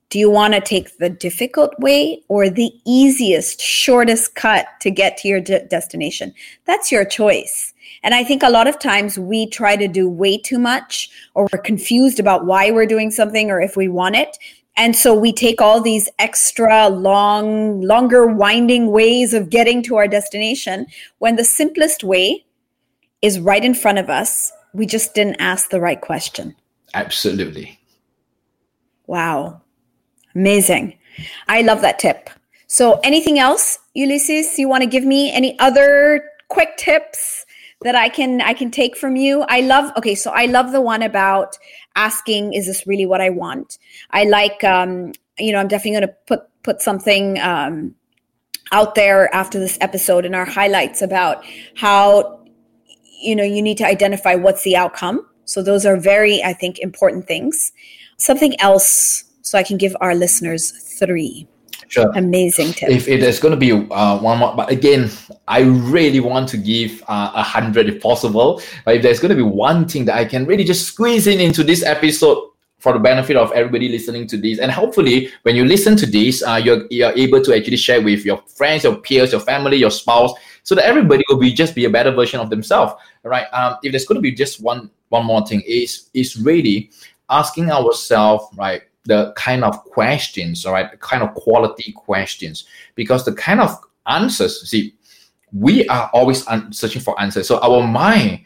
[0.09, 5.19] Do you want to take the difficult way or the easiest, shortest cut to get
[5.19, 6.33] to your de- destination?
[6.65, 7.68] That's your choice.
[8.03, 11.49] And I think a lot of times we try to do way too much or
[11.53, 14.37] we're confused about why we're doing something or if we want it.
[14.77, 20.07] And so we take all these extra long, longer winding ways of getting to our
[20.07, 20.87] destination
[21.19, 22.45] when the simplest way
[23.21, 24.53] is right in front of us.
[24.73, 26.55] We just didn't ask the right question.
[26.95, 27.81] Absolutely.
[29.09, 29.63] Wow.
[30.37, 30.97] Amazing.
[31.49, 32.31] I love that tip.
[32.69, 35.33] So, anything else, Ulysses, you want to give me?
[35.33, 37.38] Any other quick tips
[37.83, 39.43] that I can I can take from you.
[39.49, 41.57] I love okay, so I love the one about
[41.95, 43.79] asking, is this really what I want?
[44.11, 47.95] I like um, you know, I'm definitely gonna put put something um
[48.73, 51.45] out there after this episode in our highlights about
[51.77, 52.45] how
[53.21, 55.27] you know you need to identify what's the outcome.
[55.45, 57.73] So those are very, I think, important things.
[58.19, 61.49] Something else so I can give our listeners three.
[61.87, 62.11] Sure.
[62.17, 62.91] Amazing tip.
[62.91, 65.11] If it is going to be uh, one more, but again,
[65.47, 68.61] I really want to give uh, a uh, hundred if possible.
[68.85, 71.41] But if there's going to be one thing that I can really just squeeze in
[71.41, 72.49] into this episode,
[72.79, 74.59] for the benefit of everybody listening to this.
[74.59, 78.25] And hopefully, when you listen to this, uh, you're, you're able to actually share with
[78.25, 81.87] your friends, your peers, your family, your spouse, so that everybody will be just be
[81.87, 82.95] a better version of themselves.
[83.25, 83.47] Right?
[83.53, 86.91] Um, if there's going to be just one one more thing, is is really
[87.31, 93.25] asking ourselves, right, the kind of questions, all right, the kind of quality questions, because
[93.25, 93.75] the kind of
[94.07, 94.95] answers, see,
[95.53, 97.49] we are always searching for answers.
[97.49, 98.45] So our mind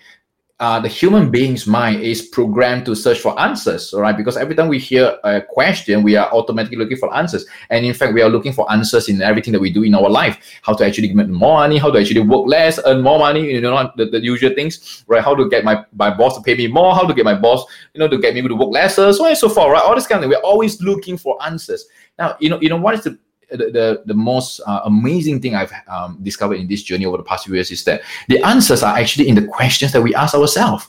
[0.63, 4.17] uh, the human being's mind is programmed to search for answers, all right?
[4.17, 7.45] Because every time we hear a question, we are automatically looking for answers.
[7.71, 10.09] And in fact, we are looking for answers in everything that we do in our
[10.09, 10.39] life.
[10.63, 13.61] How to actually make more money, how to actually work less, earn more money, you
[13.61, 15.21] know, the, the usual things, right?
[15.21, 17.65] How to get my, my boss to pay me more, how to get my boss,
[17.93, 19.83] you know, to get me to work lesser, so on and so forth, right?
[19.83, 20.31] All this kind of thing.
[20.31, 21.87] We're always looking for answers.
[22.21, 23.19] Now, you know, you know, what is the
[23.57, 27.47] the, the, most uh, amazing thing I've um, discovered in this journey over the past
[27.47, 30.89] few years is that the answers are actually in the questions that we ask ourselves.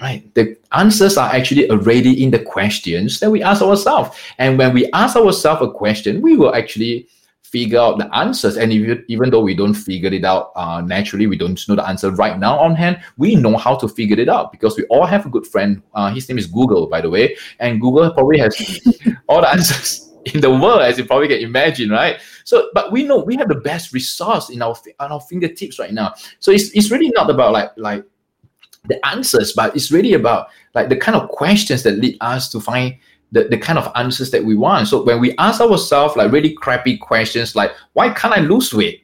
[0.00, 4.18] Right, the answers are actually already in the questions that we ask ourselves.
[4.38, 7.06] And when we ask ourselves a question, we will actually
[7.54, 8.56] figure out the answers.
[8.56, 11.86] And even, even though we don't figure it out uh, naturally, we don't know the
[11.86, 15.06] answer right now on hand, we know how to figure it out because we all
[15.06, 15.80] have a good friend.
[15.94, 17.36] Uh, his name is Google, by the way.
[17.60, 18.56] And Google probably has
[19.28, 22.20] all the answers in the world, as you probably can imagine, right?
[22.44, 25.92] So, but we know we have the best resource in our on our fingertips right
[25.92, 26.14] now.
[26.40, 28.04] So it's, it's really not about like like
[28.86, 32.60] the answers, but it's really about like the kind of questions that lead us to
[32.60, 32.96] find
[33.32, 34.88] the, the kind of answers that we want.
[34.88, 39.02] So when we ask ourselves like really crappy questions like why can't I lose weight?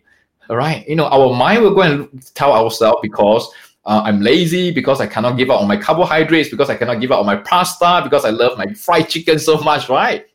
[0.49, 3.49] All right, you know, our mind will go and tell ourselves because
[3.85, 7.13] uh, I'm lazy because I cannot give up on my carbohydrates, because I cannot give
[7.13, 10.27] up on my pasta, because I love my fried chicken so much, right?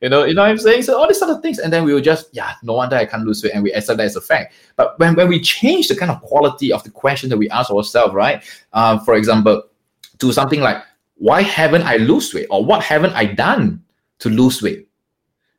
[0.00, 0.82] You know, you know what I'm saying?
[0.82, 1.58] So all these sort of things.
[1.58, 3.52] And then we will just, yeah, no wonder I can't lose weight.
[3.54, 4.54] And we accept that as a fact.
[4.76, 7.70] But when, when we change the kind of quality of the question that we ask
[7.70, 8.44] ourselves, right?
[8.72, 9.64] Uh, for example,
[10.18, 10.82] to something like,
[11.16, 12.46] why haven't I lose weight?
[12.50, 13.82] Or what haven't I done
[14.20, 14.88] to lose weight?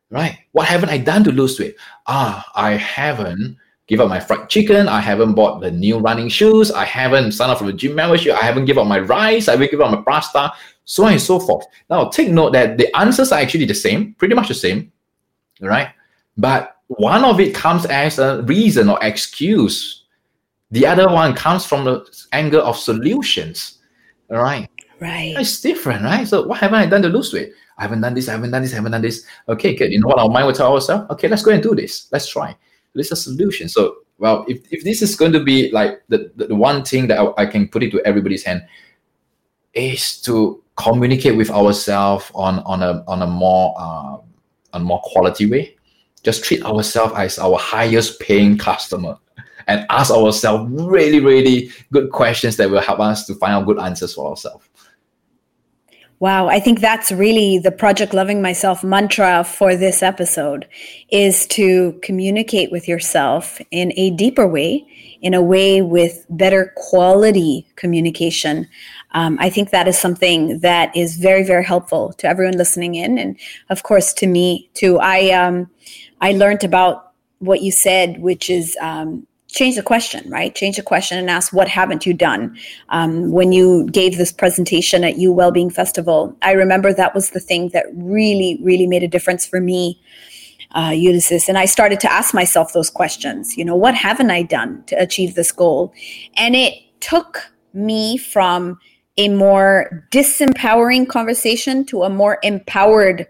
[0.08, 0.38] Right?
[0.52, 1.76] What haven't I done to lose weight?
[2.06, 3.58] Ah, I haven't
[3.90, 4.88] give up my fried chicken.
[4.88, 6.70] I haven't bought the new running shoes.
[6.70, 8.34] I haven't signed up for the gym membership.
[8.40, 9.48] I haven't given up my rice.
[9.48, 10.52] I haven't given up my pasta
[10.90, 11.66] so on and so forth.
[11.88, 14.90] Now, take note that the answers are actually the same, pretty much the same,
[15.60, 15.90] right?
[16.36, 20.06] But one of it comes as a reason or excuse.
[20.72, 23.78] The other one comes from the angle of solutions,
[24.32, 24.68] all right?
[24.98, 25.36] Right.
[25.38, 26.26] It's different, right?
[26.26, 27.52] So what haven't I done to lose weight?
[27.78, 29.24] I haven't done this, I haven't done this, I haven't done this.
[29.48, 29.92] Okay, good.
[29.92, 31.08] You know what our mind will tell ourselves?
[31.12, 32.08] Okay, let's go and do this.
[32.10, 32.56] Let's try.
[32.94, 33.68] This is a solution.
[33.68, 37.06] So, well, if, if this is going to be like the, the, the one thing
[37.08, 38.62] that I, I can put it to everybody's hand,
[39.74, 44.16] is to communicate with ourselves on on a on a more uh,
[44.72, 45.76] on more quality way.
[46.22, 49.16] Just treat ourselves as our highest paying customer
[49.68, 53.78] and ask ourselves really really good questions that will help us to find out good
[53.78, 54.68] answers for ourselves.
[56.20, 60.68] Wow, I think that's really the project loving myself mantra for this episode
[61.10, 64.86] is to communicate with yourself in a deeper way,
[65.22, 68.68] in a way with better quality communication
[69.12, 73.18] um, I think that is something that is very, very helpful to everyone listening in,
[73.18, 74.98] and of course to me too.
[74.98, 75.70] I um,
[76.20, 80.54] I learned about what you said, which is um, change the question, right?
[80.54, 82.56] Change the question and ask, what haven't you done?
[82.88, 87.40] Um, when you gave this presentation at You Wellbeing Festival, I remember that was the
[87.40, 90.00] thing that really, really made a difference for me.
[90.72, 91.48] Uh, Ulysses.
[91.48, 93.56] And I started to ask myself those questions.
[93.56, 95.92] You know, what haven't I done to achieve this goal?
[96.36, 98.78] And it took me from
[99.16, 103.26] a more disempowering conversation to a more empowered,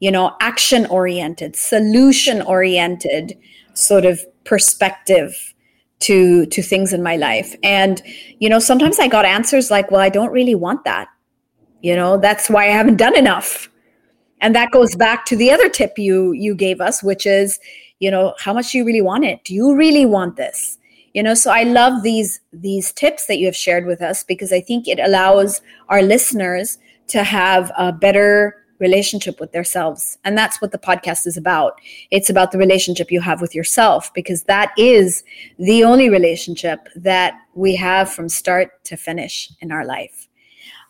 [0.00, 3.38] you know, action oriented, solution oriented
[3.74, 5.54] sort of perspective
[6.00, 7.54] to to things in my life.
[7.62, 8.02] And
[8.38, 11.08] you know, sometimes I got answers like, "Well, I don't really want that."
[11.82, 13.70] You know, that's why I haven't done enough.
[14.40, 17.58] And that goes back to the other tip you you gave us, which is,
[17.98, 19.44] you know, how much do you really want it?
[19.44, 20.78] Do you really want this?
[21.14, 24.52] you know so i love these these tips that you have shared with us because
[24.52, 26.78] i think it allows our listeners
[27.08, 30.18] to have a better relationship with themselves.
[30.24, 31.80] And that's what the podcast is about.
[32.10, 35.22] It's about the relationship you have with yourself because that is
[35.58, 40.29] the only relationship that we have from start to finish in our life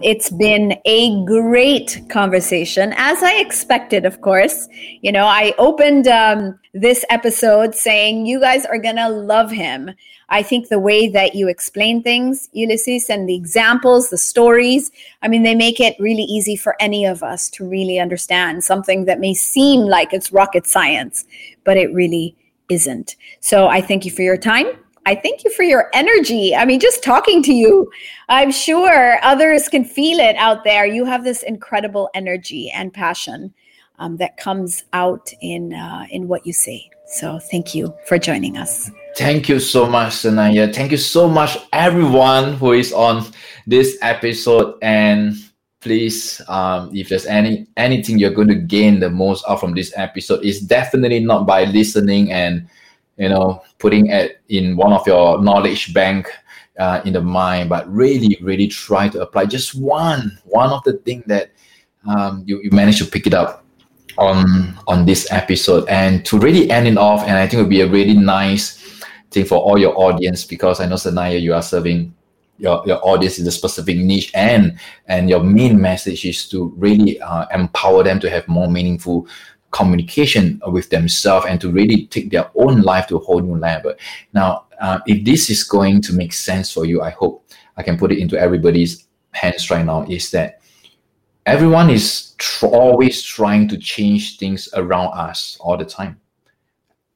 [0.02, 4.68] it's been a great conversation, as I expected, of course.
[5.02, 9.90] You know, I opened um, this episode saying you guys are going to love him.
[10.31, 14.90] I think the way that you explain things, Ulysses, and the examples, the stories,
[15.22, 19.05] I mean, they make it really easy for any of us to really understand something
[19.06, 21.24] that may seem like it's rocket science,
[21.64, 22.36] but it really
[22.68, 23.16] isn't.
[23.40, 24.66] So I thank you for your time.
[25.11, 26.55] I thank you for your energy.
[26.55, 27.91] I mean, just talking to you,
[28.28, 30.87] I'm sure others can feel it out there.
[30.87, 33.53] You have this incredible energy and passion
[33.99, 36.89] um, that comes out in uh, in what you say.
[37.07, 38.89] So thank you for joining us.
[39.16, 40.73] Thank you so much, Sanaya.
[40.73, 43.27] Thank you so much, everyone who is on
[43.66, 44.78] this episode.
[44.81, 45.35] And
[45.81, 49.93] please, um, if there's any anything you're going to gain the most out from this
[49.97, 52.69] episode, is definitely not by listening and
[53.20, 56.26] you know putting it in one of your knowledge bank
[56.80, 60.94] uh, in the mind, but really, really try to apply just one one of the
[61.05, 61.51] thing that
[62.09, 63.64] um, you you manage to pick it up
[64.16, 65.86] on on this episode.
[65.88, 68.78] And to really end it off and i think it would be a really nice
[69.30, 72.12] thing for all your audience because i know sanaya you are serving
[72.59, 77.20] your, your audience in a specific niche and and your main message is to really
[77.20, 79.26] uh, empower them to have more meaningful
[79.70, 83.94] communication with themselves and to really take their own life to a whole new level
[84.32, 87.44] now uh, if this is going to make sense for you i hope
[87.76, 90.60] i can put it into everybody's hands right now is that
[91.47, 96.20] everyone is tr- always trying to change things around us all the time.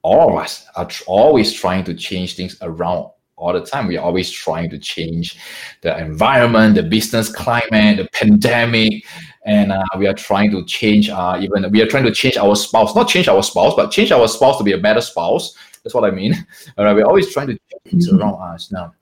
[0.01, 3.87] All of us are tr- always trying to change things around all the time.
[3.87, 5.37] We're always trying to change
[5.81, 9.05] the environment, the business climate, the pandemic,
[9.45, 11.09] and uh, we are trying to change.
[11.09, 14.11] Uh, even we are trying to change our spouse, not change our spouse, but change
[14.11, 15.55] our spouse to be a better spouse.
[15.83, 16.33] That's what I mean.
[16.77, 18.19] All right, we're always trying to change things mm-hmm.
[18.19, 18.71] around us.
[18.71, 18.93] Now,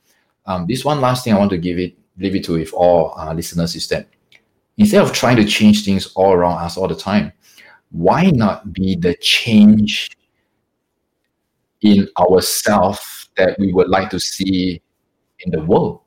[0.45, 3.13] um, this one last thing I want to give it, leave it to with all
[3.17, 4.07] uh, listeners is that
[4.77, 7.31] instead of trying to change things all around us all the time,
[7.91, 10.09] why not be the change
[11.81, 14.81] in ourselves that we would like to see
[15.39, 16.01] in the world?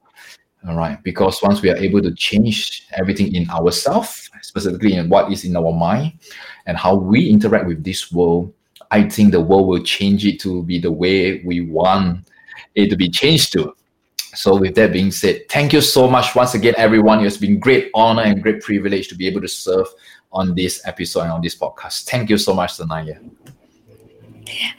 [0.66, 5.30] All right, because once we are able to change everything in ourselves, specifically in what
[5.30, 6.14] is in our mind
[6.66, 8.52] and how we interact with this world,
[8.90, 12.28] I think the world will change it to be the way we want
[12.74, 13.74] it to be changed to.
[14.34, 17.24] So, with that being said, thank you so much once again, everyone.
[17.24, 19.86] It's been great honor and great privilege to be able to serve
[20.32, 22.04] on this episode and on this podcast.
[22.10, 23.18] Thank you so much, Sanaya.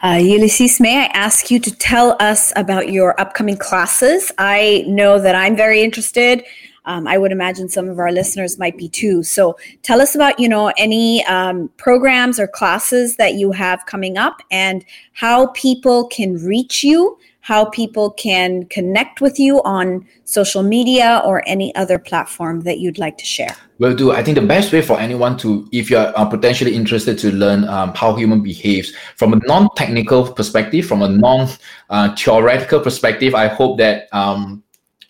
[0.03, 4.31] Uh, Ulysses, may I ask you to tell us about your upcoming classes?
[4.37, 6.43] I know that I'm very interested.
[6.85, 9.21] Um, I would imagine some of our listeners might be too.
[9.21, 14.17] So tell us about, you know, any um, programs or classes that you have coming
[14.17, 17.17] up and how people can reach you
[17.47, 22.97] how people can connect with you on social media or any other platform that you'd
[22.97, 23.55] like to share?
[23.79, 24.11] Will do.
[24.11, 27.63] I think the best way for anyone to, if you're uh, potentially interested to learn
[27.69, 33.77] um, how human behaves from a non-technical perspective, from a non-theoretical uh, perspective, I hope
[33.77, 34.61] that um,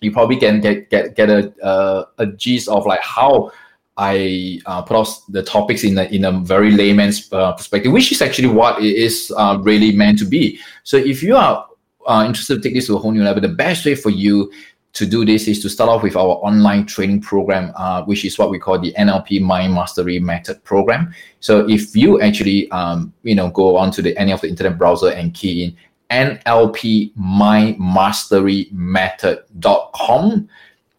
[0.02, 3.52] you probably can get get get a uh, a gist of like how
[3.98, 8.12] I uh, put out the topics in a, in a very layman's uh, perspective, which
[8.12, 10.60] is actually what it is uh, really meant to be.
[10.84, 11.66] So if you are
[12.08, 14.52] uh, interested to take this to a whole new level, the best way for you
[14.94, 18.40] to do this is to start off with our online training program, uh, which is
[18.40, 21.14] what we call the NLP Mind Mastery Method program.
[21.40, 25.12] So if you actually, um, you know, go onto the any of the internet browser
[25.12, 25.78] and key in
[26.10, 30.50] NLP Mind Mastery Method.com,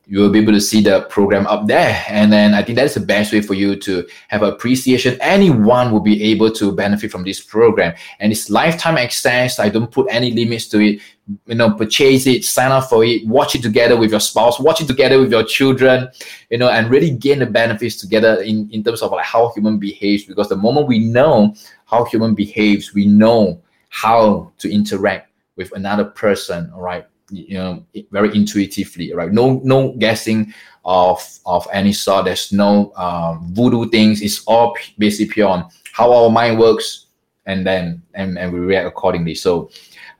[0.08, 2.02] you will be able to see the program up there.
[2.08, 5.18] And then I think that's the best way for you to have appreciation.
[5.20, 7.94] Anyone will be able to benefit from this program.
[8.18, 9.58] And it's lifetime access.
[9.58, 11.00] I don't put any limits to it.
[11.44, 14.80] You know, purchase it, sign up for it, watch it together with your spouse, watch
[14.80, 16.08] it together with your children,
[16.48, 19.76] you know, and really gain the benefits together in, in terms of like how human
[19.76, 20.24] behaves.
[20.24, 21.54] Because the moment we know
[21.84, 23.60] how human behaves, we know
[23.90, 27.06] how to interact with another person, all right?
[27.30, 29.32] You know very intuitively right?
[29.32, 30.52] No no guessing
[30.84, 32.24] of of any sort.
[32.24, 34.22] There's no um, voodoo things.
[34.22, 37.06] It's all basically on how our mind works
[37.46, 39.34] and then and, and we react accordingly.
[39.34, 39.70] So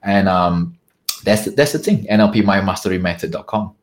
[0.02, 0.76] and um
[1.24, 2.04] that's that's the thing.
[2.06, 3.74] Nlpmindmasterymethod.com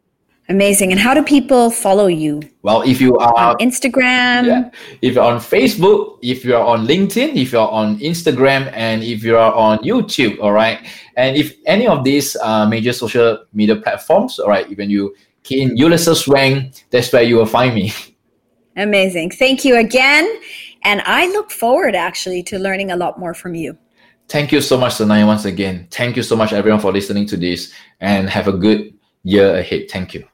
[0.48, 0.92] Amazing.
[0.92, 2.42] And how do people follow you?
[2.62, 4.70] Well, if you are on Instagram, yeah,
[5.02, 9.40] if you're on Facebook, if you're on LinkedIn, if you're on Instagram, and if you're
[9.40, 10.86] on YouTube, all right.
[11.18, 15.64] And if any of these uh, major social media platforms, all right, even you key
[15.64, 17.92] in Ulysses Wang, that's where you will find me.
[18.78, 19.32] Amazing.
[19.32, 20.32] Thank you again.
[20.84, 23.78] And I look forward actually to learning a lot more from you.
[24.28, 25.88] Thank you so much, Sanaya, once again.
[25.90, 28.94] Thank you so much, everyone, for listening to this and have a good
[29.24, 29.90] year ahead.
[29.90, 30.28] Thank you.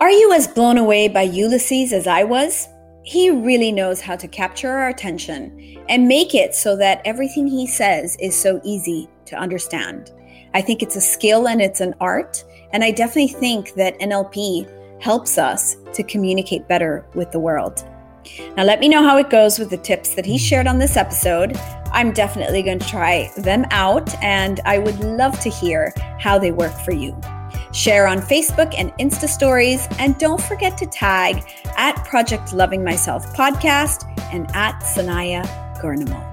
[0.00, 2.68] Are you as blown away by Ulysses as I was?
[3.02, 7.66] He really knows how to capture our attention and make it so that everything he
[7.66, 10.12] says is so easy to understand.
[10.54, 15.02] I think it's a skill and it's an art, and I definitely think that NLP
[15.02, 17.84] helps us to communicate better with the world.
[18.56, 20.96] Now, let me know how it goes with the tips that he shared on this
[20.96, 21.56] episode.
[21.90, 26.52] I'm definitely going to try them out, and I would love to hear how they
[26.52, 27.20] work for you.
[27.72, 31.42] Share on Facebook and Insta stories, and don't forget to tag
[31.76, 35.44] at Project Loving Myself Podcast and at Sanaya
[35.80, 36.24] Gurnamal.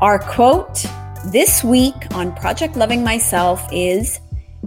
[0.00, 0.84] Our quote
[1.26, 4.20] this week on Project Loving Myself is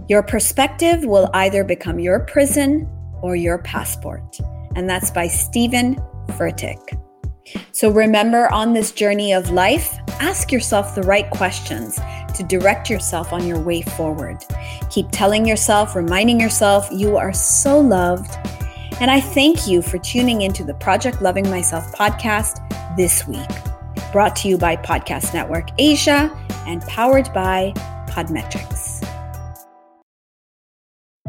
[0.08, 2.88] Your perspective will either become your prison
[3.22, 4.38] or your passport.
[4.74, 5.96] And that's by Steven
[6.28, 6.80] Furtick.
[7.72, 11.98] So remember, on this journey of life, ask yourself the right questions
[12.34, 14.38] to direct yourself on your way forward.
[14.90, 18.30] Keep telling yourself, reminding yourself, you are so loved.
[19.00, 22.58] And I thank you for tuning into the Project Loving Myself podcast
[22.96, 23.48] this week.
[24.12, 26.30] Brought to you by Podcast Network Asia
[26.66, 27.72] and powered by
[28.08, 28.99] Podmetrics.